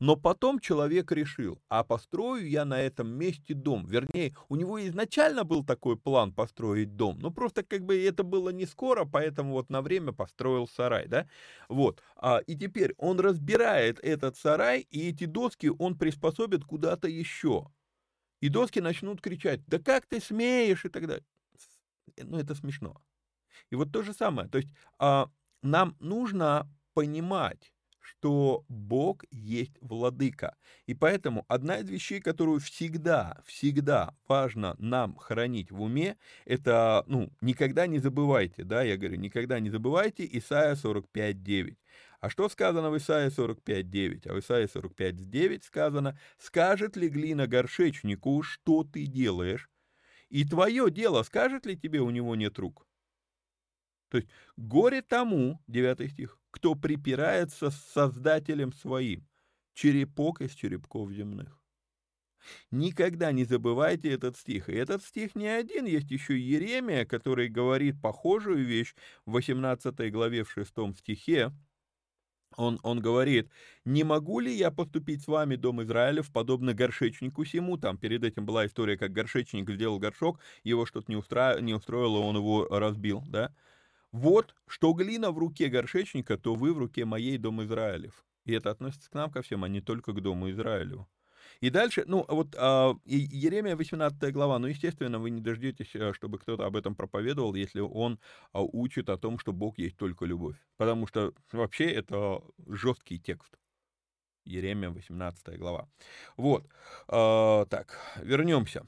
[0.00, 3.86] но потом человек решил, а построю я на этом месте дом.
[3.86, 8.50] Вернее, у него изначально был такой план построить дом, но просто как бы это было
[8.50, 11.28] не скоро, поэтому вот на время построил сарай, да?
[11.68, 12.02] Вот.
[12.16, 17.70] А, и теперь он разбирает этот сарай, и эти доски он приспособит куда-то еще.
[18.40, 21.24] И доски начнут кричать, да как ты смеешь и так далее.
[22.16, 23.00] Ну, это смешно.
[23.70, 24.48] И вот то же самое.
[24.48, 25.30] То есть а,
[25.62, 30.56] нам нужно понимать, что Бог есть владыка.
[30.86, 37.32] И поэтому одна из вещей, которую всегда, всегда важно нам хранить в уме, это, ну,
[37.40, 41.76] никогда не забывайте, да, я говорю, никогда не забывайте Исайя 45.9.
[42.20, 44.28] А что сказано в Исаии 45.9?
[44.28, 49.68] А в Исаии 45.9 сказано, «Скажет ли глина горшечнику, что ты делаешь?
[50.28, 52.86] И твое дело, скажет ли тебе, у него нет рук?»
[54.08, 59.26] То есть горе тому, 9 стих, кто припирается с Создателем своим,
[59.74, 61.58] черепок из черепков земных.
[62.70, 64.68] Никогда не забывайте этот стих.
[64.68, 68.94] И этот стих не один, есть еще Еремия, который говорит похожую вещь
[69.26, 71.52] в 18 главе в 6 стихе.
[72.56, 73.50] Он, он говорит,
[73.86, 77.78] не могу ли я поступить с вами, дом Израилев, подобно горшечнику сему?
[77.78, 81.58] Там перед этим была история, как горшечник сделал горшок, его что-то не, устра...
[81.60, 83.54] не устроило, он его разбил, да?
[84.12, 88.24] Вот, что глина в руке горшечника, то вы в руке моей, дом Израилев.
[88.44, 91.08] И это относится к нам ко всем, а не только к дому Израилеву.
[91.60, 96.38] И дальше, ну, вот а, Еремия 18 глава, ну, естественно, вы не дождетесь, а, чтобы
[96.38, 98.18] кто-то об этом проповедовал, если он
[98.52, 100.56] а, учит о том, что Бог есть только любовь.
[100.76, 103.56] Потому что вообще это жесткий текст.
[104.44, 105.88] Еремия 18 глава.
[106.36, 106.66] Вот.
[107.06, 108.86] А, так, вернемся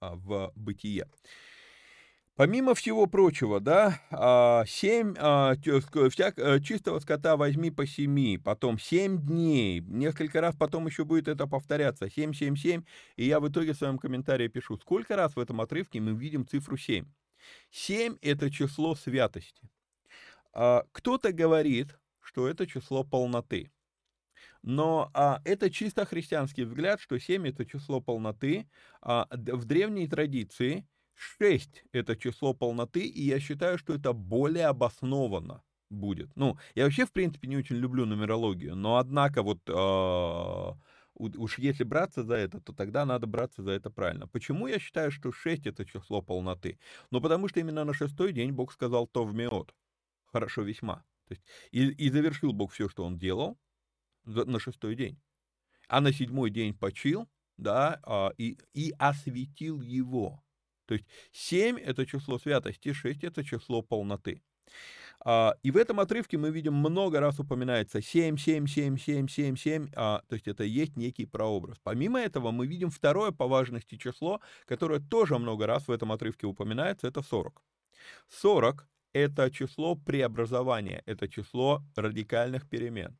[0.00, 1.08] а, в бытие.
[2.40, 5.56] Помимо всего прочего, да, а, семь, а,
[6.08, 11.28] всяк, э, чистого скота возьми по семи, потом семь дней, несколько раз потом еще будет
[11.28, 12.84] это повторяться, семь, семь, семь,
[13.16, 16.46] и я в итоге в своем комментарии пишу, сколько раз в этом отрывке мы видим
[16.46, 17.04] цифру семь.
[17.70, 19.68] Семь– это число святости.
[20.54, 23.70] А, кто-то говорит, что это число полноты.
[24.62, 28.66] Но а, это чисто христианский взгляд, что 7 это число полноты.
[29.02, 30.86] А, в древней традиции
[31.20, 36.34] 6– это число полноты, и я считаю, что это более обоснованно будет.
[36.34, 40.72] Ну, я вообще, в принципе, не очень люблю нумерологию, но однако вот э,
[41.14, 44.28] уж если браться за это, то тогда надо браться за это правильно.
[44.28, 46.78] Почему я считаю, что 6 это число полноты?
[47.10, 49.74] Ну, потому что именно на шестой день Бог сказал то в меот.
[50.24, 51.04] Хорошо весьма.
[51.28, 53.58] То есть, и, и завершил Бог все, что он делал
[54.24, 55.20] на шестой день.
[55.88, 57.28] А на седьмой день почил,
[57.58, 60.42] да, а, и, и осветил его.
[60.90, 64.42] То есть 7– это число святости, 6– это число полноты.
[65.24, 69.56] А, и в этом отрывке мы видим много раз упоминается 7, 7, 7, 7, 7,
[69.56, 71.76] 7, а, то есть это есть некий прообраз.
[71.84, 76.48] Помимо этого мы видим второе по важности число, которое тоже много раз в этом отрывке
[76.48, 77.62] упоминается, это 40.
[78.28, 83.16] 40– это число преобразования, это число радикальных перемен.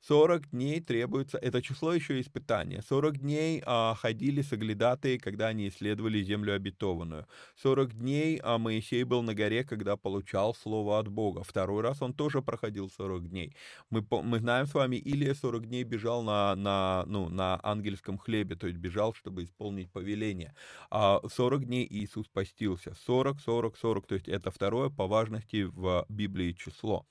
[0.00, 2.82] 40 дней требуется, это число еще испытания.
[2.82, 7.26] 40 дней а, ходили соглядатые, когда они исследовали землю обетованную.
[7.56, 11.42] 40 дней а, Моисей был на горе, когда получал слово от Бога.
[11.42, 13.56] Второй раз он тоже проходил 40 дней.
[13.90, 18.54] Мы, мы знаем с вами, Илия 40 дней бежал на, на, ну, на ангельском хлебе,
[18.54, 20.54] то есть бежал, чтобы исполнить повеление.
[20.90, 22.94] А 40 дней Иисус постился.
[23.06, 27.06] 40, 40, 40, то есть это второе по важности в Библии число.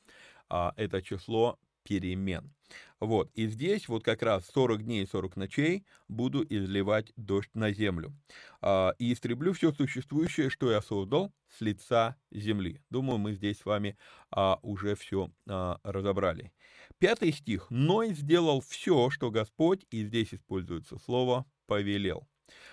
[0.50, 2.55] А, это число перемен.
[3.00, 7.72] Вот, и здесь вот как раз 40 дней и 40 ночей буду изливать дождь на
[7.72, 8.14] землю.
[8.62, 12.82] А, и истреблю все существующее, что я создал с лица земли.
[12.90, 13.98] Думаю, мы здесь с вами
[14.32, 16.52] а, уже все а, разобрали.
[16.98, 17.68] Пятый стих.
[17.70, 22.28] «Ной сделал все, что Господь», и здесь используется слово «повелел».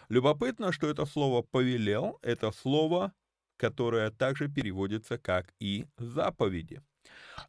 [0.09, 3.13] Любопытно, что это слово «повелел»— это слово,
[3.57, 6.83] которое также переводится как и «заповеди».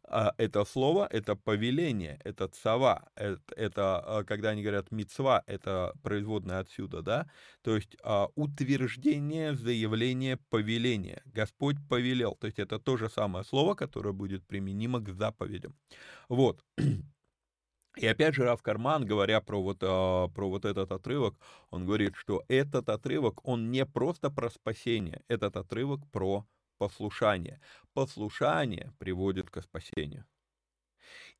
[0.04, 5.94] А это слово— это повеление, это цава, это, это а, когда они говорят мецва, это
[6.02, 7.30] производное отсюда, да,
[7.62, 11.22] то есть а, утверждение, заявление, повеление.
[11.26, 15.74] Господь повелел, то есть это то же самое слово, которое будет применимо к заповедям.
[16.28, 16.64] Вот.
[17.96, 21.36] И опять же Рав Карман, говоря про вот, про вот этот отрывок,
[21.70, 26.44] он говорит, что этот отрывок, он не просто про спасение, этот отрывок про
[26.78, 27.60] послушание.
[27.92, 30.26] Послушание приводит к спасению.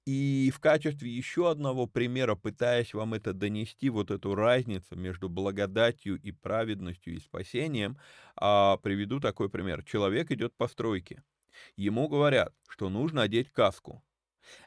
[0.06, 6.20] И в качестве еще одного примера, пытаясь вам это донести, вот эту разницу между благодатью
[6.20, 7.98] и праведностью и спасением,
[8.36, 9.82] а, приведу такой пример.
[9.84, 11.22] Человек идет по стройке.
[11.76, 14.02] Ему говорят, что нужно одеть каску.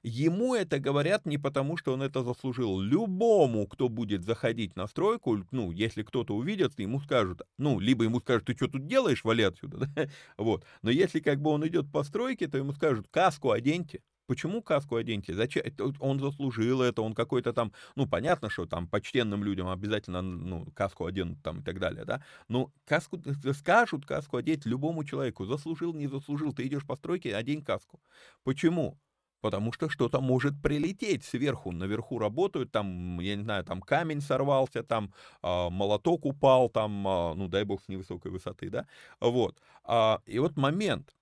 [0.04, 2.80] Ему это говорят не потому, что он это заслужил.
[2.80, 8.20] Любому, кто будет заходить на стройку, ну, если кто-то увидит, ему скажут, ну, либо ему
[8.20, 10.08] скажут, ты что тут делаешь, вали отсюда, да?
[10.38, 10.66] вот.
[10.82, 14.02] Но если как бы он идет по стройке, то ему скажут, каску оденьте.
[14.28, 15.34] Почему каску оденьте?
[15.34, 15.64] Зачем?
[16.00, 21.06] Он заслужил это, он какой-то там, ну, понятно, что там почтенным людям обязательно, ну, каску
[21.06, 22.22] оденут там и так далее, да?
[22.50, 23.22] Но каску,
[23.54, 28.02] скажут каску одеть любому человеку, заслужил, не заслужил, ты идешь по стройке, одень каску.
[28.44, 29.00] Почему?
[29.48, 34.84] Потому что что-то может прилететь сверху, наверху работают, там, я не знаю, там камень сорвался,
[34.84, 38.86] там э, молоток упал, там, э, ну, дай бог, с невысокой высоты, да,
[39.22, 39.62] вот.
[39.86, 41.16] А, и вот момент,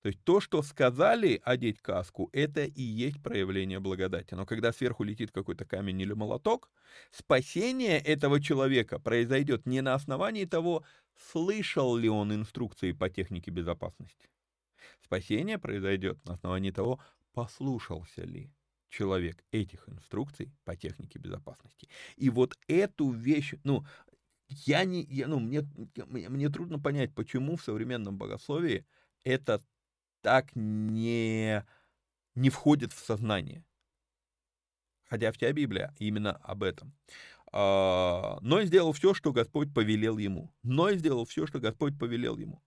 [0.00, 4.32] то есть то, что сказали одеть каску, это и есть проявление благодати.
[4.32, 6.70] Но когда сверху летит какой-то камень или молоток,
[7.10, 10.82] спасение этого человека произойдет не на основании того,
[11.30, 14.30] слышал ли он инструкции по технике безопасности.
[15.04, 17.00] Спасение произойдет на основании того,
[17.36, 18.50] послушался ли
[18.88, 21.86] человек этих инструкций по технике безопасности.
[22.16, 23.84] И вот эту вещь, ну,
[24.48, 25.60] я не, я, ну, мне,
[26.06, 28.86] мне трудно понять, почему в современном богословии
[29.22, 29.60] это
[30.22, 31.62] так не,
[32.34, 33.66] не входит в сознание.
[35.04, 36.94] Хотя вся Библия именно об этом.
[37.52, 40.54] А, Ной сделал все, что Господь повелел ему.
[40.62, 42.62] Ной сделал все, что Господь повелел ему.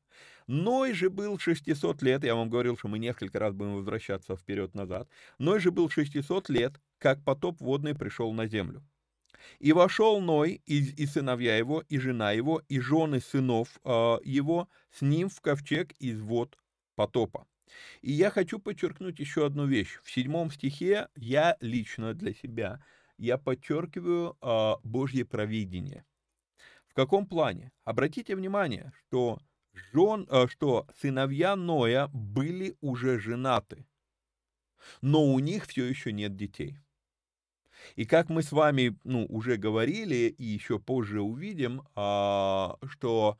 [0.49, 5.07] Ной же был 600 лет, я вам говорил, что мы несколько раз будем возвращаться вперед-назад.
[5.37, 8.83] Ной же был 600 лет, как потоп водный пришел на землю.
[9.59, 14.67] И вошел Ной, и, и сыновья его, и жена его, и жены сынов э, его,
[14.89, 16.57] с ним в ковчег из вод
[16.95, 17.45] потопа.
[18.01, 19.99] И я хочу подчеркнуть еще одну вещь.
[20.03, 22.83] В седьмом стихе я лично для себя,
[23.19, 26.05] я подчеркиваю э, Божье провидение.
[26.87, 27.71] В каком плане?
[27.83, 29.37] Обратите внимание, что
[29.93, 33.85] жен, э, что сыновья Ноя были уже женаты,
[35.01, 36.77] но у них все еще нет детей.
[37.95, 43.37] И как мы с вами ну, уже говорили и еще позже увидим, а, что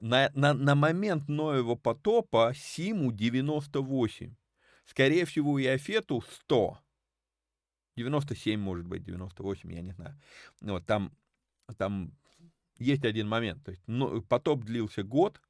[0.00, 4.34] на, на, на момент Ноева потопа Симу 98,
[4.86, 6.78] скорее всего и Афету 100,
[7.96, 10.20] 97 может быть, 98, я не знаю.
[10.60, 11.12] Вот там,
[11.78, 12.12] там
[12.78, 15.40] есть один момент, то есть ну, потоп длился год,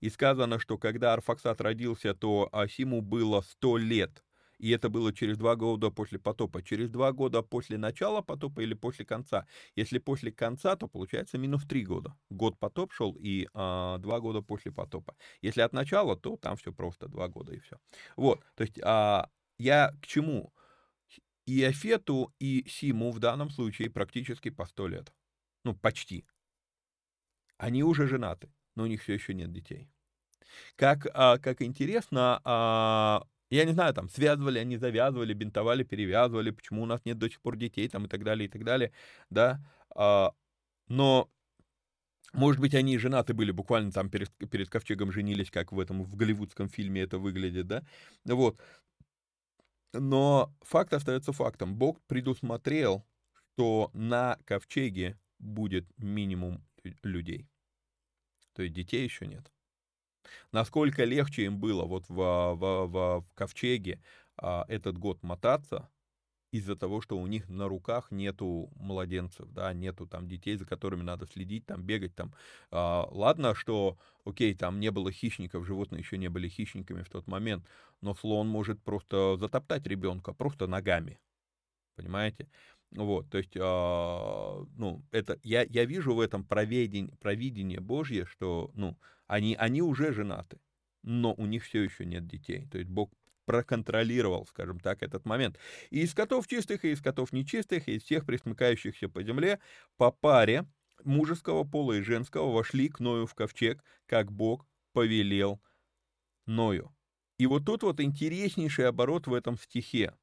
[0.00, 4.22] и сказано, что когда Арфаксат родился, то Асиму было 100 лет.
[4.58, 6.62] И это было через два года после потопа.
[6.62, 9.46] Через два года после начала потопа или после конца.
[9.74, 12.16] Если после конца, то получается минус три года.
[12.30, 15.14] Год потоп шел и а, два года после потопа.
[15.42, 17.76] Если от начала, то там все просто два года и все.
[18.16, 19.28] Вот, то есть а,
[19.58, 20.52] я к чему?
[21.44, 25.12] И Афету, и Симу в данном случае практически по сто лет.
[25.64, 26.24] Ну, почти.
[27.58, 29.88] Они уже женаты но у них все еще нет детей.
[30.76, 36.82] Как, а, как интересно, а, я не знаю, там, связывали они, завязывали, бинтовали, перевязывали, почему
[36.82, 38.92] у нас нет до сих пор детей, там, и так далее, и так далее,
[39.30, 39.60] да,
[39.94, 40.32] а,
[40.88, 41.30] но,
[42.32, 46.16] может быть, они женаты были, буквально там перед, перед ковчегом женились, как в этом, в
[46.16, 47.82] голливудском фильме это выглядит, да,
[48.24, 48.60] вот,
[49.92, 53.04] но факт остается фактом, Бог предусмотрел,
[53.54, 56.64] что на ковчеге будет минимум
[57.02, 57.46] людей
[58.56, 59.52] то есть детей еще нет.
[60.52, 64.02] Насколько легче им было вот в, в, в, в ковчеге
[64.36, 65.90] а, этот год мотаться
[66.52, 71.02] из-за того, что у них на руках нету младенцев, да, нету там детей, за которыми
[71.02, 72.34] надо следить, там бегать, там.
[72.70, 77.26] А, ладно, что, окей, там не было хищников, животные еще не были хищниками в тот
[77.26, 77.66] момент,
[78.00, 81.20] но слон может просто затоптать ребенка просто ногами,
[81.96, 82.48] понимаете?
[82.92, 88.70] Вот, то есть, э, ну, это, я, я вижу в этом проведение, провидение Божье, что,
[88.74, 90.58] ну, они, они уже женаты,
[91.02, 92.66] но у них все еще нет детей.
[92.70, 93.10] То есть Бог
[93.44, 95.58] проконтролировал, скажем так, этот момент.
[95.90, 99.60] И из котов чистых, и из котов нечистых, и из всех присмыкающихся по земле
[99.96, 100.66] по паре
[101.04, 105.60] мужеского пола и женского вошли к Ною в ковчег, как Бог повелел
[106.46, 106.94] Ною.
[107.38, 110.14] И вот тут вот интереснейший оборот в этом стихе.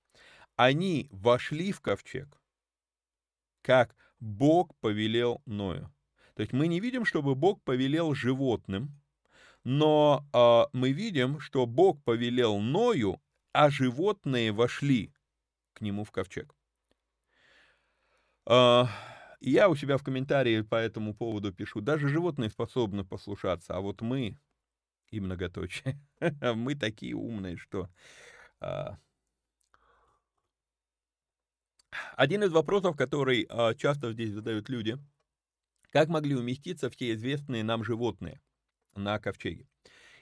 [0.56, 2.42] Они вошли в ковчег,
[3.64, 5.92] как Бог повелел Ною.
[6.36, 9.02] То есть мы не видим, чтобы Бог повелел животным,
[9.64, 13.22] но э, мы видим, что Бог повелел Ною,
[13.54, 15.14] а животные вошли
[15.74, 16.56] к нему в ковчег.
[18.46, 18.86] Э,
[19.40, 24.02] я у себя в комментарии по этому поводу пишу, даже животные способны послушаться, а вот
[24.02, 24.38] мы,
[25.10, 26.00] и многоточие,
[26.56, 27.90] мы такие умные, что...
[28.60, 28.98] Э,
[32.16, 34.98] один из вопросов, который э, часто здесь задают люди,
[35.94, 38.42] как могли уместиться все известные нам животные
[38.96, 39.68] на ковчеге?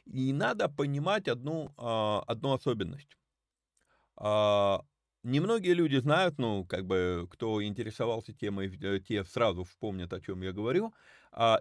[0.05, 3.17] И надо понимать одну, э, одну особенность.
[4.19, 4.79] Э,
[5.23, 10.41] немногие люди знают, ну, как бы, кто интересовался темой, э, те сразу вспомнят, о чем
[10.41, 10.93] я говорю.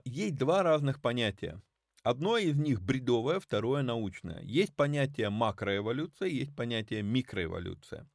[0.04, 1.62] Есть два разных понятия.
[2.02, 4.40] Одно из них бредовое, второе научное.
[4.42, 8.08] Есть понятие макроэволюция, есть понятие микроэволюция.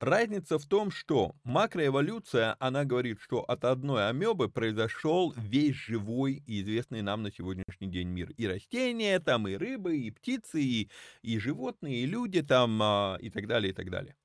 [0.00, 6.62] Разница в том, что макроэволюция, она говорит, что от одной амебы произошел весь живой и
[6.62, 8.30] известный нам на сегодняшний день мир.
[8.36, 10.90] И растения там, и рыбы, и птицы, и,
[11.22, 14.16] и животные, и люди там, а, и так далее, и так далее.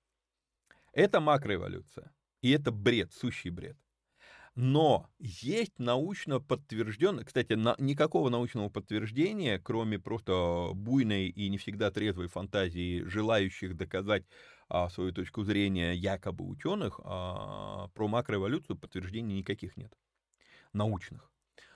[0.91, 2.11] Это макроэволюция.
[2.41, 3.77] И это бред, сущий бред.
[4.55, 11.91] Но есть научно подтвержденное, кстати, на, никакого научного подтверждения, кроме просто буйной и не всегда
[11.91, 14.25] трезвой фантазии желающих доказать
[14.69, 19.93] а, свою точку зрения якобы ученых, а, про макроэволюцию подтверждений никаких нет,
[20.73, 21.31] научных.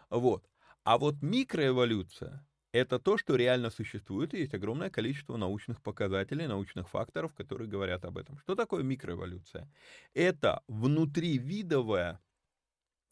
[0.09, 0.47] Вот.
[0.83, 6.89] А вот микроэволюция– это то, что реально существует, и есть огромное количество научных показателей, научных
[6.89, 8.37] факторов, которые говорят об этом.
[8.39, 9.71] Что такое микроэволюция?
[10.13, 12.19] Это внутривидовая,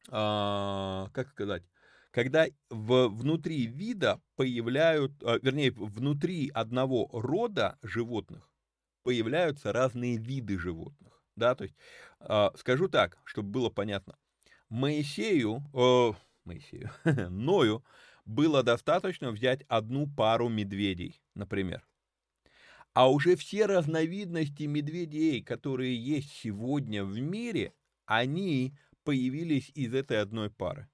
[0.09, 1.63] а, как сказать,
[2.11, 8.50] когда в, внутри вида появляют, вернее, внутри одного рода животных
[9.03, 11.21] появляются разные виды животных.
[11.35, 11.75] Да, то есть,
[12.19, 14.17] э, скажу так, чтобы было понятно.
[14.69, 16.13] Моисею, э,
[16.45, 16.91] Моисею,
[17.29, 17.83] Ною
[18.25, 21.85] было достаточно взять одну пару медведей, например.
[22.93, 27.73] А уже все разновидности медведей, которые есть сегодня в мире,
[28.05, 30.89] они появились из этой одной пары.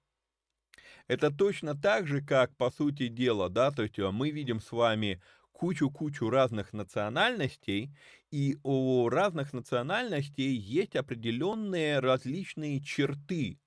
[1.08, 5.22] Это точно так же, как, по сути дела, да, то есть мы видим с вами
[5.58, 7.92] кучу-кучу разных национальностей,
[8.30, 13.60] и у разных национальностей есть определенные различные черты.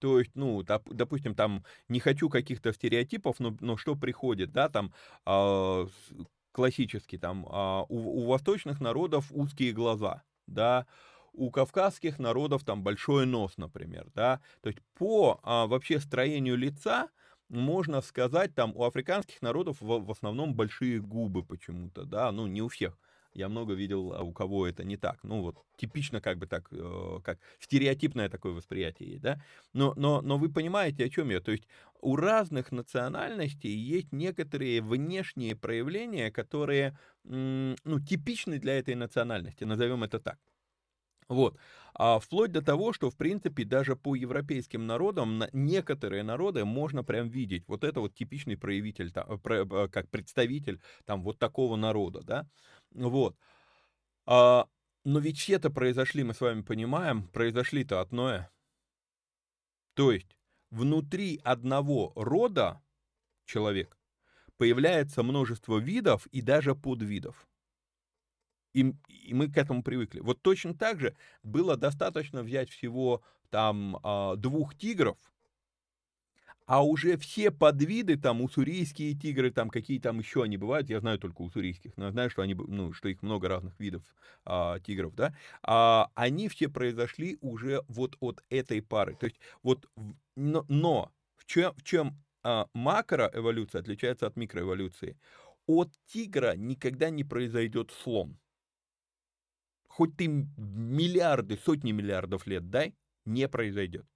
[0.00, 4.68] То есть, ну, доп, допустим, там, не хочу каких-то стереотипов, но, но что приходит, да,
[4.68, 4.92] там,
[5.24, 5.86] э,
[6.52, 10.86] классически, там, э, у, у восточных народов узкие глаза, да,
[11.32, 17.08] у кавказских народов там большой нос, например, да, то есть по а, вообще строению лица
[17.54, 22.62] можно сказать, там у африканских народов в, в основном большие губы почему-то, да, ну не
[22.62, 22.98] у всех.
[23.34, 25.18] Я много видел, а у кого это не так.
[25.24, 29.42] Ну вот типично как бы так, э, как стереотипное такое восприятие есть, да.
[29.72, 31.40] Но, но, но вы понимаете, о чем я.
[31.40, 31.64] То есть
[32.00, 40.20] у разных национальностей есть некоторые внешние проявления, которые, ну, типичны для этой национальности, назовем это
[40.20, 40.38] так.
[41.28, 41.56] Вот.
[41.94, 47.28] А вплоть до того, что, в принципе, даже по европейским народам некоторые народы можно прям
[47.28, 47.64] видеть.
[47.68, 52.48] Вот это вот типичный проявитель, э, как представитель там вот такого народа, да.
[52.92, 53.36] Вот.
[54.26, 54.66] А,
[55.04, 58.50] но ведь все-то произошли, мы с вами понимаем, произошли-то одное.
[59.94, 60.36] То есть
[60.70, 62.82] внутри одного рода
[63.44, 63.96] человек
[64.56, 67.46] появляется множество видов и даже подвидов.
[68.74, 70.20] И, и мы к этому привыкли.
[70.20, 75.16] Вот точно так же было достаточно взять всего там а, двух тигров,
[76.66, 81.18] а уже все подвиды, там, уссурийские тигры, там, какие там еще они бывают, я знаю
[81.18, 84.02] только уссурийских, но я знаю, что, они, ну, что их много разных видов
[84.44, 89.14] а, тигров, да, а, они все произошли уже вот от этой пары.
[89.14, 89.88] То есть вот,
[90.36, 95.18] но, но в чем, в чем а, макроэволюция отличается от микроэволюции?
[95.66, 98.38] От тигра никогда не произойдет слон
[99.94, 104.06] хоть ты миллиарды, сотни миллиардов лет дай, не произойдет.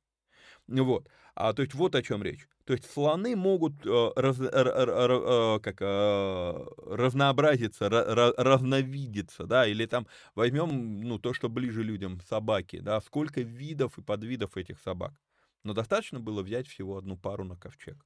[0.67, 1.09] Вот.
[1.37, 2.49] А, то есть вот о чем речь.
[2.65, 9.67] То есть слоны могут э, раз, р, р, э, как, э, разнообразиться, р, разновидиться, да,
[9.67, 14.81] или там возьмем ну, то, что ближе людям, собаки, да, сколько видов и подвидов этих
[14.81, 15.15] собак.
[15.63, 18.05] Но достаточно было взять всего одну пару на ковчег.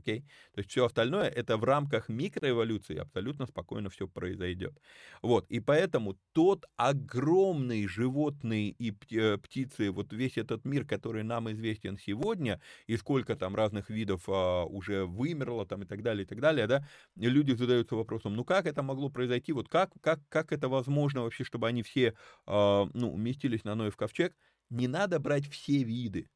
[0.00, 0.20] Okay?
[0.54, 4.78] То есть все остальное это в рамках микроэволюции абсолютно спокойно все произойдет.
[5.22, 11.50] Вот, и поэтому тот огромный животный и э, птицы, вот весь этот мир, который нам
[11.52, 16.26] известен сегодня, и сколько там разных видов а, уже вымерло там и так далее, и
[16.26, 16.86] так далее, да,
[17.16, 21.44] люди задаются вопросом, ну как это могло произойти, вот как, как, как это возможно вообще,
[21.44, 22.14] чтобы они все,
[22.46, 24.34] а, ну, уместились на Ноев ковчег,
[24.70, 26.28] не надо брать все виды,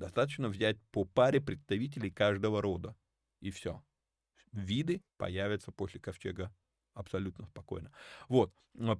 [0.00, 2.96] Достаточно взять по паре представителей каждого рода.
[3.42, 3.82] И все.
[4.50, 6.50] Виды появятся после ковчега
[6.94, 7.92] абсолютно спокойно.
[8.28, 8.50] Вот,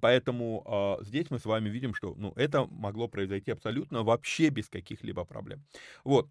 [0.03, 4.69] поэтому э, здесь мы с вами видим, что ну, это могло произойти абсолютно вообще без
[4.69, 5.65] каких-либо проблем.
[6.05, 6.29] Вот,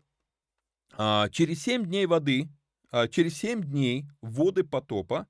[0.98, 2.48] э, через 7 дней воды,
[2.92, 5.28] э, через 7 дней воды потопа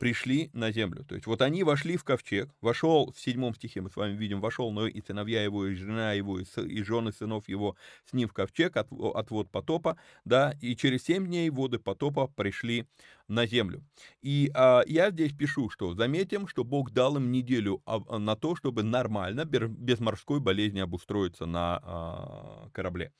[0.00, 1.04] пришли на землю.
[1.04, 4.40] То есть вот они вошли в ковчег, вошел в седьмом стихе, мы с вами видим,
[4.40, 7.76] вошел Ной и сыновья его, и жена его, и, и жены сынов его
[8.06, 12.28] с ним в ковчег от, от вод потопа, да, и через семь дней воды потопа
[12.28, 12.86] пришли
[13.28, 13.84] на землю.
[14.22, 18.56] И а, я здесь пишу, что заметим, что Бог дал им неделю а, на то,
[18.56, 23.12] чтобы нормально, без морской болезни обустроиться на а, корабле,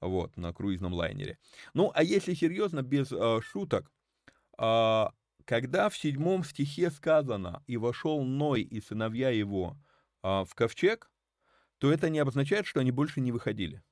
[0.00, 1.38] вот, на круизном лайнере.
[1.74, 3.92] Ну, а если серьезно, без а, шуток,
[4.58, 5.12] а,
[5.44, 9.76] когда в седьмом стихе сказано «и вошел Ной и сыновья его
[10.22, 11.10] а, в ковчег»,
[11.78, 13.82] то это не обозначает, что они больше не выходили.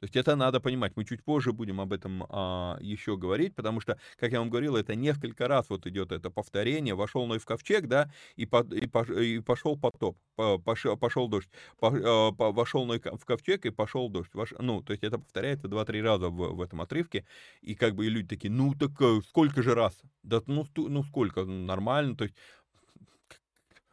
[0.00, 0.92] То есть это надо понимать.
[0.94, 4.76] Мы чуть позже будем об этом а, еще говорить, потому что, как я вам говорил,
[4.76, 6.94] это несколько раз вот идет это повторение.
[6.94, 10.18] Вошел Ной в ковчег, да, и, по, и, по, и пошел потоп,
[10.64, 11.48] пошел, пошел дождь.
[11.78, 14.34] По, а, по, вошел Ной в ковчег и пошел дождь.
[14.34, 17.24] Вош, ну, то есть это повторяется два-три раза в, в этом отрывке.
[17.62, 19.98] И как бы и люди такие, ну так э, сколько же раз?
[20.22, 21.46] Да ну, ну сколько?
[21.46, 22.16] Нормально.
[22.16, 22.36] То есть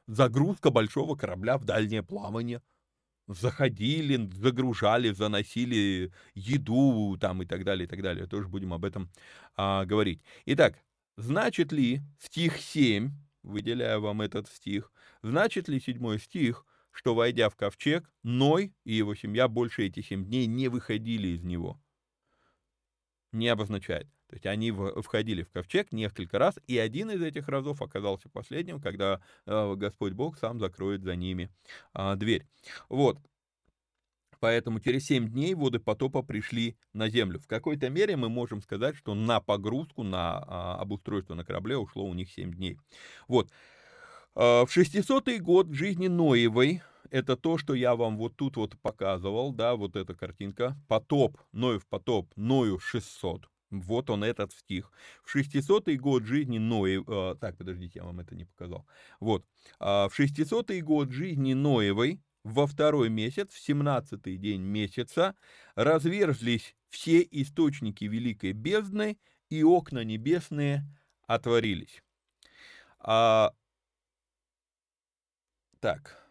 [0.07, 2.61] загрузка большого корабля в дальнее плавание–
[3.27, 8.27] заходили, загружали, заносили еду там и так далее, и так далее.
[8.27, 9.09] Тоже будем об этом
[9.55, 10.21] а, говорить.
[10.45, 10.77] Итак,
[11.17, 13.11] значит ли стих 7,
[13.43, 19.15] выделяю вам этот стих, значит ли седьмой стих, что, войдя в ковчег, Ной и его
[19.15, 21.81] семья больше эти семь дней не выходили из него?
[23.31, 24.12] Не обозначает.
[24.33, 28.81] То есть они входили в ковчег несколько раз, и один из этих разов оказался последним,
[28.81, 31.51] когда э, Господь Бог сам закроет за ними
[31.93, 32.47] а, дверь.
[32.89, 33.19] Вот.
[34.39, 37.39] Поэтому через 7 дней воды потопа пришли на землю.
[37.39, 42.03] В какой-то мере мы можем сказать, что на погрузку, на а, обустройство на корабле ушло
[42.03, 42.79] у них 7 дней.
[43.27, 43.51] Вот.
[44.33, 46.81] А, в 600-й год жизни Ноевой,
[47.11, 51.85] это то, что я вам вот тут вот показывал, да, вот эта картинка, потоп, Ноев
[51.85, 53.47] потоп, Ною 600,
[53.81, 54.91] вот он этот стих.
[55.23, 57.03] В 600 год жизни Ноев...
[57.07, 58.85] Э, так, подождите, я вам это не показал.
[59.19, 59.45] Вот.
[59.79, 65.35] Э, в 600 год жизни Ноевой, во второй месяц, в 17 день месяца,
[65.75, 69.17] разверзлись все источники великой бездны,
[69.49, 70.83] и окна небесные
[71.27, 72.03] отворились.
[72.99, 73.53] А,
[75.79, 76.23] так.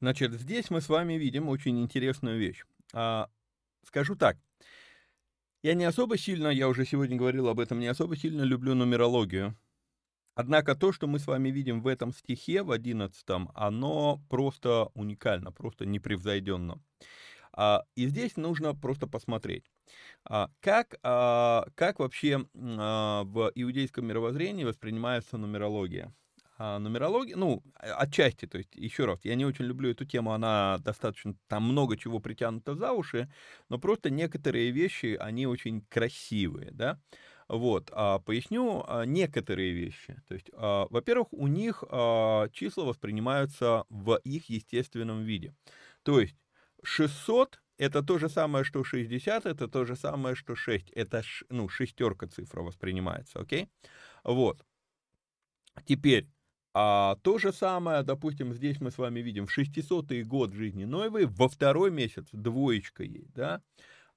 [0.00, 2.64] Значит, здесь мы с вами видим очень интересную вещь.
[2.92, 3.28] А,
[3.84, 4.36] скажу так,
[5.62, 9.56] я не особо сильно, я уже сегодня говорил об этом, не особо сильно люблю нумерологию.
[10.34, 15.52] Однако то, что мы с вами видим в этом стихе, в одиннадцатом, оно просто уникально,
[15.52, 16.80] просто непревзойденно.
[17.52, 19.64] А, и здесь нужно просто посмотреть,
[20.24, 26.14] а, как, а, как вообще а, в иудейском мировоззрении воспринимается нумерология.
[26.62, 30.76] А, нумерология, ну, отчасти, то есть, еще раз, я не очень люблю эту тему, она
[30.84, 33.32] достаточно, там много чего притянуто за уши,
[33.70, 37.00] но просто некоторые вещи, они очень красивые, да,
[37.48, 40.20] вот, а, поясню а, некоторые вещи.
[40.28, 45.54] То есть, а, во-первых, у них а, числа воспринимаются в их естественном виде.
[46.02, 46.36] То есть,
[46.82, 50.90] 600 это то же самое, что 60, это то же самое, что 6.
[50.90, 53.70] Это, ну, шестерка цифра воспринимается, окей?
[54.24, 54.62] Вот.
[55.86, 56.28] Теперь,
[56.74, 61.26] а то же самое, допустим, здесь мы с вами видим в 600-й год жизни Ноевой,
[61.26, 63.62] во второй месяц двоечка есть, да,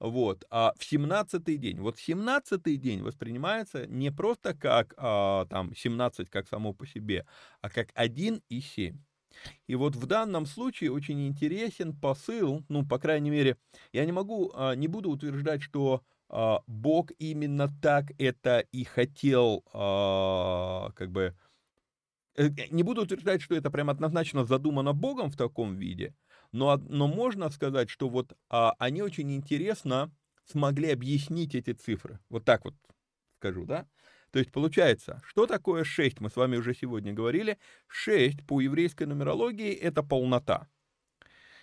[0.00, 6.28] вот, а в 17-й день, вот 17-й день воспринимается не просто как а, там 17
[6.30, 7.26] как само по себе,
[7.60, 8.98] а как 1 и 7.
[9.66, 13.56] И вот в данном случае очень интересен посыл, ну, по крайней мере,
[13.92, 19.64] я не могу, а, не буду утверждать, что а, Бог именно так это и хотел,
[19.72, 21.36] а, как бы,
[22.36, 26.14] не буду утверждать, что это прям однозначно задумано Богом в таком виде,
[26.52, 30.12] но, но можно сказать, что вот а, они очень интересно
[30.44, 32.18] смогли объяснить эти цифры.
[32.28, 32.74] Вот так вот
[33.38, 33.86] скажу, да?
[34.30, 39.04] То есть получается, что такое 6, мы с вами уже сегодня говорили, 6 по еврейской
[39.04, 40.68] нумерологии это полнота.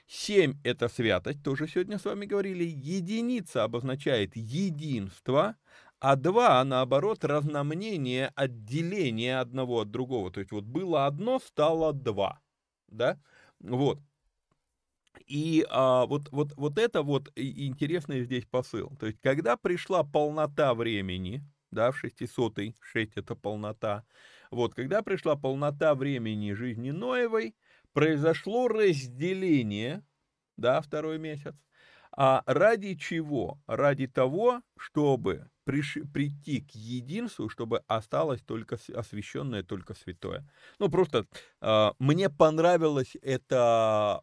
[0.07, 2.63] 7– это святость, тоже сегодня с вами говорили.
[2.63, 5.55] Единица обозначает единство,
[6.01, 10.31] а 2, наоборот, разномнение, отделение одного от другого.
[10.31, 12.41] То есть вот было одно, стало два.
[12.89, 13.19] Да?
[13.59, 13.99] Вот.
[15.27, 18.91] И а, вот, вот, вот это вот интересный здесь посыл.
[18.99, 24.05] То есть, когда пришла полнота времени, да, в 600 6 это полнота,
[24.49, 27.55] вот, когда пришла полнота времени жизни Ноевой,
[27.93, 30.03] произошло разделение,
[30.57, 31.55] да, второй месяц,
[32.11, 33.61] а ради чего?
[33.67, 35.97] Ради того, чтобы приш...
[36.13, 40.47] прийти к единству, чтобы осталось только освященное, только святое.
[40.79, 41.25] Ну, просто
[41.61, 44.21] э, мне понравилась эта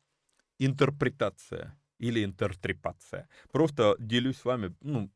[0.59, 3.29] интерпретация или интертрепация.
[3.53, 5.11] Просто делюсь с вами, ну,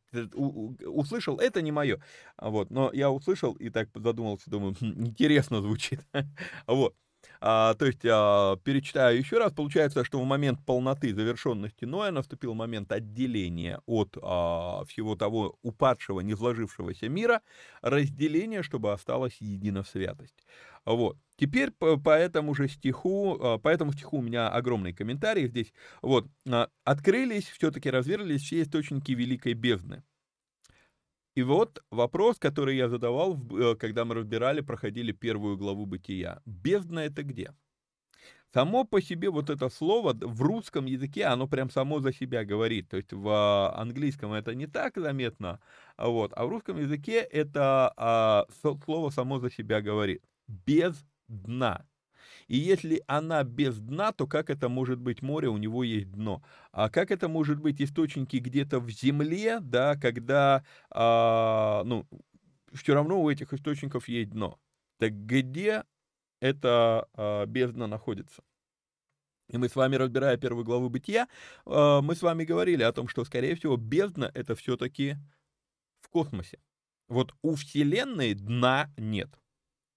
[0.87, 2.03] услышал, это не мое,
[2.39, 6.01] вот, но я услышал и так задумался, думаю, хм, интересно звучит,
[6.67, 6.95] вот.
[7.41, 12.55] А, то есть, а, перечитаю еще раз, получается, что в момент полноты завершенности Ноя наступил
[12.55, 17.41] момент отделения от а, всего того упадшего, не сложившегося мира,
[17.81, 20.45] разделение, чтобы осталась едина святость.
[20.85, 21.17] Вот.
[21.37, 25.73] Теперь по, по этому же стиху, а, по этому стиху у меня огромный комментарий здесь.
[26.01, 26.27] Вот.
[26.49, 30.03] А, открылись, все-таки разверлись все источники великой бездны.
[31.35, 36.43] И вот вопрос, который я задавал, э, когда мы разбирали, проходили первую главу Бытия.
[36.45, 37.55] Бездна это где?
[38.53, 42.91] Само по себе вот это слово в русском языке, оно прям само за себя говорит.
[42.91, 45.59] То есть в английском это не так заметно,
[45.97, 48.45] вот, а в русском языке это а,
[48.85, 50.23] слово само за себя говорит.
[50.49, 51.87] Без дна.
[52.49, 56.43] И если она без дна, то как это может быть море, у него есть дно?
[56.73, 62.07] А как это может быть источники где-то в земле, да, когда, а, ну,
[62.73, 64.59] все равно у этих источников есть дно?
[64.99, 65.85] Так где
[66.41, 68.43] эта а, бездна находится?
[69.49, 71.29] И мы с вами, разбирая первую главу бытия,
[71.67, 75.17] а, мы с вами говорили о том, что, скорее всего, бездна— это все-таки
[76.01, 76.59] в космосе.
[77.09, 79.29] Вот у Вселенной дна нет.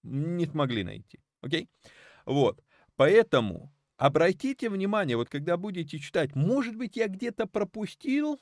[0.03, 1.19] Не смогли найти.
[1.41, 1.63] Окей?
[1.63, 1.89] Okay?
[2.25, 2.63] Вот.
[2.95, 8.39] Поэтому обратите внимание, вот когда будете читать, может быть, я где-то пропустил,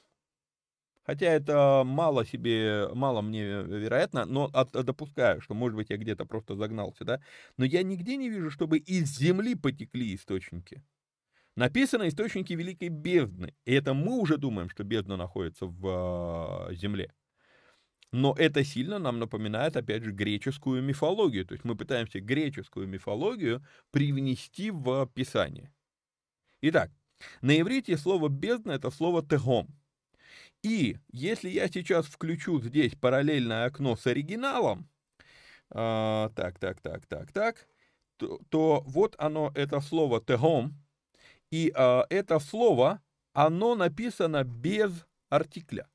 [1.03, 6.25] хотя это мало себе, мало мне вероятно, но от, допускаю, что, может быть, я где-то
[6.25, 7.21] просто загнался, да,
[7.57, 10.84] но я нигде не вижу, чтобы из земли потекли источники.
[11.55, 17.13] Написано источники великой бездны, и это мы уже думаем, что бездна находится в э, земле.
[18.14, 21.47] Но это сильно нам напоминает, опять же, греческую мифологию.
[21.47, 25.74] То есть мы пытаемся греческую мифологию привнести в Писание.
[26.61, 26.91] Итак,
[27.41, 29.68] на иврите слово «бездна»— это слово «тегом».
[30.61, 34.88] И если я сейчас включу здесь параллельное окно с оригиналом,
[35.72, 37.68] а, так, так, так, так, так,
[38.18, 40.76] то, то вот оно, это слово «тегом»,
[41.49, 43.01] и а, это слово,
[43.34, 44.91] оно написано без
[45.30, 45.88] артикля.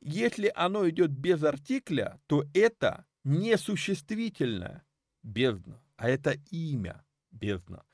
[0.00, 4.84] Если оно идет без артикля, то это не существительное
[5.22, 7.84] бездна, а это имя бездна.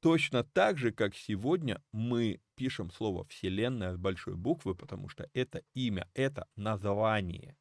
[0.00, 5.62] Точно так же, как сегодня мы пишем слово «вселенная» с большой буквы, потому что это
[5.74, 7.56] имя, это название.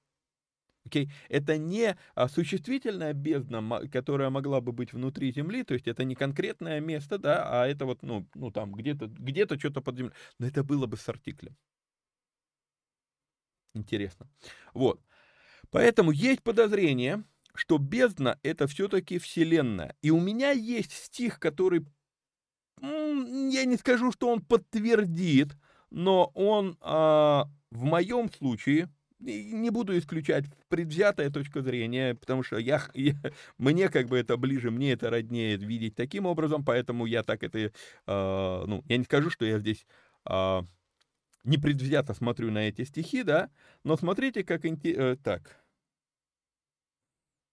[0.88, 1.10] Okay?
[1.30, 6.16] Это не а, существительная бездна, которая могла бы быть внутри Земли, то есть это не
[6.16, 10.14] конкретное место, да, а это вот, ну, ну там где-то где что-то под землей.
[10.40, 11.56] Но это было бы с артиклем.
[13.76, 14.28] Интересно.
[14.74, 15.02] Вот.
[15.70, 17.24] Поэтому есть подозрение,
[17.54, 19.96] что бездна— это все-таки Вселенная.
[20.02, 21.86] И у меня есть стих, который,
[22.82, 25.56] я не скажу, что он подтвердит,
[25.90, 32.82] но он а, в моем случае, не буду исключать предвзятая точка зрения, потому что я,
[32.94, 33.16] я,
[33.58, 37.60] мне как бы это ближе, мне это роднее видеть таким образом, поэтому я так это,
[37.60, 37.72] э,
[38.06, 39.86] ну, я не скажу, что я здесь
[40.30, 40.62] э,
[41.46, 43.50] непредвзято смотрю на эти стихи, да,
[43.84, 45.02] но смотрите, как интересно...
[45.02, 45.64] Э, так,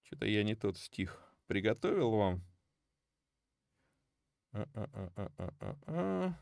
[0.03, 2.43] что-то я не тот стих приготовил вам.
[4.53, 6.34] А -а -а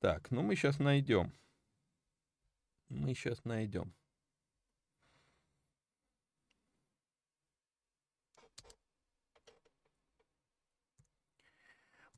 [0.00, 1.32] так, ну мы сейчас найдем.
[2.88, 3.94] Мы сейчас найдем.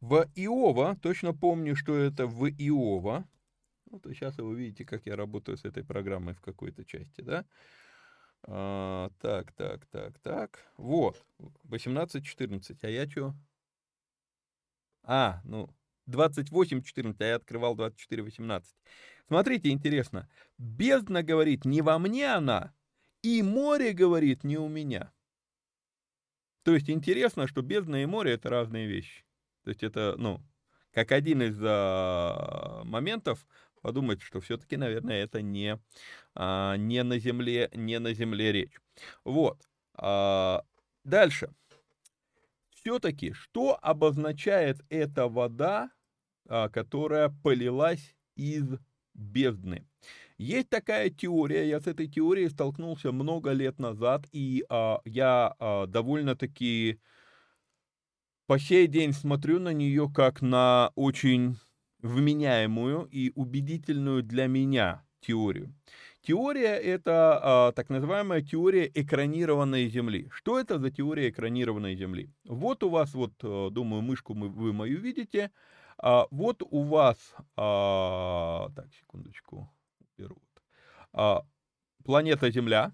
[0.01, 3.29] В Иова, точно помню, что это в Иова,
[3.93, 7.45] ну, то сейчас вы увидите, как я работаю с этой программой в какой-то части, да?
[8.45, 10.59] А, так, так, так, так.
[10.78, 11.22] Вот,
[11.68, 12.78] 18.14.
[12.82, 13.34] А я что?
[15.05, 15.68] А, ну,
[16.09, 18.64] 28.14, а я открывал 24.18.
[19.28, 20.28] Смотрите, интересно.
[20.57, 22.74] Бездна говорит, не во мне она,
[23.22, 25.12] и море говорит, не у меня.
[26.62, 29.24] То есть интересно, что бездна и море— это разные вещи.
[29.64, 30.40] То есть это, ну,
[30.93, 33.47] как один из а, моментов
[33.83, 35.78] подумать, что все-таки, наверное, это не,
[36.35, 38.80] а, не, на земле, не на земле речь.
[39.24, 39.61] Вот.
[39.95, 40.64] А,
[41.05, 41.53] дальше.
[42.70, 45.91] Все-таки, что обозначает эта вода,
[46.49, 48.64] а, которая полилась из
[49.14, 49.87] бездны?
[50.39, 55.87] Есть такая теория, я с этой теорией столкнулся много лет назад, и а, я а,
[55.87, 56.99] довольно-таки
[58.47, 61.57] по сей день смотрю на нее как на очень
[62.03, 65.74] вменяемую и убедительную для меня теорию.
[66.20, 70.28] Теория– это а, так называемая теория экранированной Земли.
[70.30, 72.30] Что это за теория экранированной Земли?
[72.44, 75.50] Вот у вас, вот, э, думаю, мышку мы, вы мою видите.
[75.98, 77.16] А, вот у вас,
[77.57, 79.68] а, так, секундочку,
[80.16, 80.38] беру.
[81.12, 81.42] А,
[82.05, 82.92] планета Земля.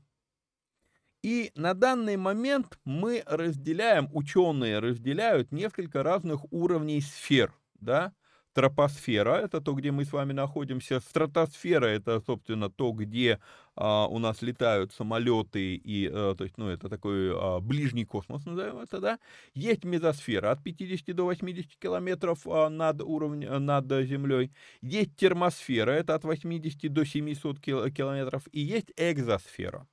[1.22, 8.14] И на данный момент мы разделяем, ученые разделяют несколько разных уровней сфер, да,
[8.58, 10.98] Тропосфера– это то, где мы с вами находимся.
[10.98, 13.38] Стратосфера– это, собственно, то, где
[13.76, 18.44] а, у нас летают самолеты, и, а, то есть, ну, это такой а, ближний космос,
[18.46, 19.18] назовем это, да.
[19.54, 24.50] Есть мезосфера от 50 до 80 километров а, над уровнем, над землей.
[24.82, 28.42] Есть термосфера, это от 80 до 700 километров.
[28.50, 29.86] И есть экзосфера.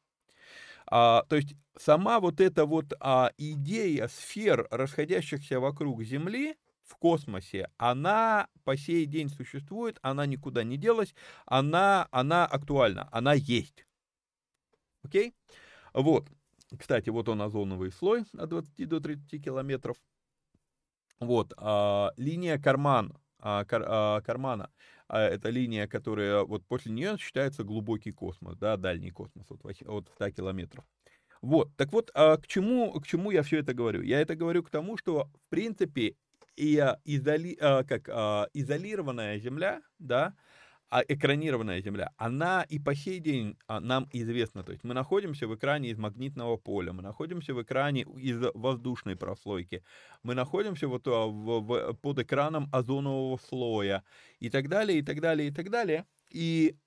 [0.87, 6.55] А, то есть сама вот эта вот а, идея сфер, расходящихся вокруг Земли,
[6.85, 11.13] в космосе, она по сей день существует, она никуда не делась,
[11.45, 13.85] она, она актуальна, она есть.
[15.03, 15.33] Окей?
[15.93, 16.27] Вот.
[16.77, 19.97] Кстати, вот он озоновый слой от 20 до 30 километров.
[21.19, 21.53] Вот.
[21.57, 24.71] А, линия карман, а, кар, а, кармана.
[25.07, 30.09] А, это линия, которая вот после нее считается глубокий космос, да, дальний космос от, от
[30.15, 30.85] 100 километров.
[31.41, 34.01] Вот, так вот, а к чему, к чему я все это говорю?
[34.01, 36.15] Я это говорю к тому, что, в принципе,
[36.55, 40.35] и а, изоли, а, как, а, изолированная Земля, да,
[40.89, 44.63] а экранированная Земля, она и по сей день нам известна.
[44.63, 49.15] То есть мы находимся в экране из магнитного поля, мы находимся в экране из воздушной
[49.15, 49.83] прослойки,
[50.23, 54.03] мы находимся вот в, в, под экраном озонового слоя
[54.39, 56.05] и так далее, и так далее, и так далее.
[56.29, 56.77] И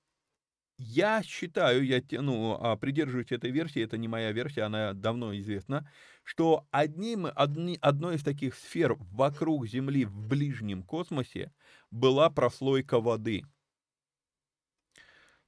[0.79, 5.91] я считаю, я ну, придерживаюсь этой версии, это не моя версия, она давно известна,
[6.29, 11.55] что одним, одни, одной из таких сфер вокруг Земли в ближнем космосе
[11.91, 13.45] была прослойка воды–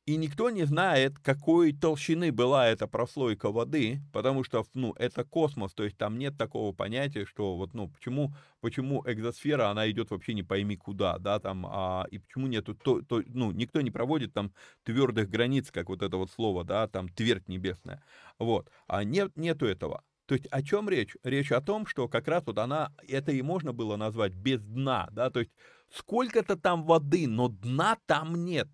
[0.06, 5.72] и никто не знает, какой толщины была эта прослойка воды, потому что, ну, это космос,
[5.72, 10.34] то есть там нет такого понятия, что вот, ну, почему, почему экзосфера, она идет вообще
[10.34, 14.32] не пойми куда, да, там, а, и почему нету, то, то, ну, никто не проводит
[14.32, 14.52] там
[14.82, 18.02] твердых границ, как вот это вот слово, да, там, твердь небесная,
[18.38, 20.02] вот, а нет, нету этого.
[20.30, 21.16] То есть о чем речь?
[21.24, 25.08] Речь о том, что как раз вот она, это и можно было назвать без дна,
[25.10, 25.50] да, то есть
[25.92, 28.68] сколько-то там воды, но дна там нет,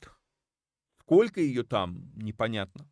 [1.00, 2.86] Сколько ее там, непонятно.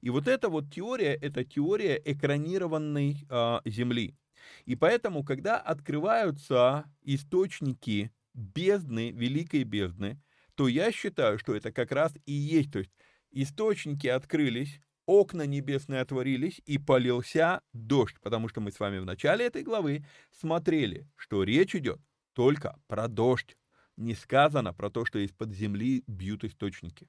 [0.00, 4.16] И вот эта вот теория, это теория экранированной э, Земли.
[4.64, 10.18] И поэтому, когда открываются источники бездны, великой бездны,
[10.54, 12.72] то я считаю, что это как раз и есть.
[12.72, 12.92] То есть
[13.32, 19.46] источники открылись, окна небесные отворились и полился дождь, потому что мы с вами в начале
[19.46, 21.98] этой главы смотрели, что речь идет
[22.34, 23.56] только про дождь.
[23.96, 27.08] Не сказано про то, что из-под земли бьют источники.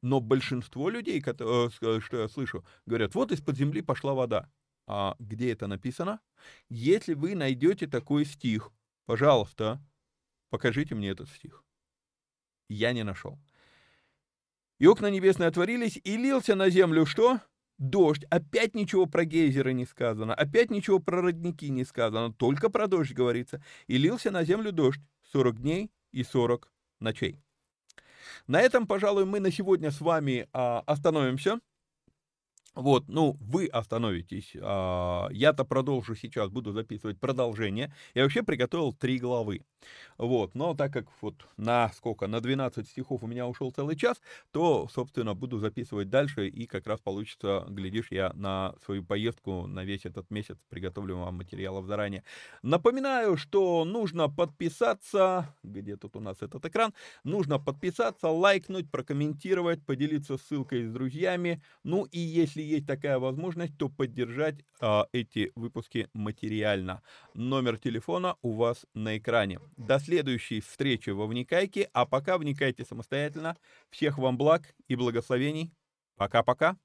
[0.00, 4.48] Но большинство людей, э, э, что я слышу, говорят, вот из-под земли пошла вода.
[4.86, 6.20] А где это написано?
[6.68, 8.70] Если вы найдете такой стих,
[9.06, 9.84] пожалуйста,
[10.50, 11.64] покажите мне этот стих.
[12.68, 13.40] Я не нашел.
[14.80, 17.40] И окна небесные отворились, и лился на землю что?
[17.76, 18.24] Дождь.
[18.30, 23.12] Опять ничего про гейзеры не сказано, опять ничего про родники не сказано, только про дождь
[23.12, 23.62] говорится.
[23.88, 25.00] И лился на землю дождь
[25.32, 27.38] 40 дней и 40 ночей.
[28.46, 31.60] На этом, пожалуй, мы на сегодня с вами а, остановимся.
[32.74, 34.54] Вот, ну, вы остановитесь.
[34.60, 37.92] А, я-то продолжу сейчас, буду записывать продолжение.
[38.14, 39.62] Я вообще приготовил три главы.
[40.18, 44.20] Вот, но так как вот на сколько, на 12 стихов у меня ушел целый час,
[44.52, 49.84] то, собственно, буду записывать дальше, и как раз получится, глядишь, я на свою поездку на
[49.84, 52.24] весь этот месяц приготовлю вам материалов заранее.
[52.62, 56.92] Напоминаю, что нужно подписаться, где тут у нас этот экран,
[57.24, 63.76] нужно подписаться, лайкнуть, прокомментировать, поделиться ссылкой с друзьями, ну и если если есть такая возможность,
[63.78, 67.02] то поддержать а, эти выпуски материально.
[67.34, 69.60] Номер телефона у вас на экране.
[69.76, 73.56] До следующей встречи во Вникайке, а пока вникайте самостоятельно.
[73.90, 75.72] Всех вам благ и благословений.
[76.16, 76.76] Пока-пока.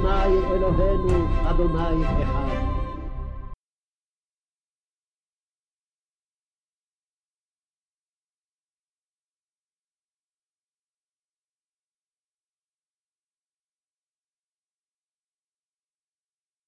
[0.00, 2.39] Adonai Eloheinu, Adonai Echad.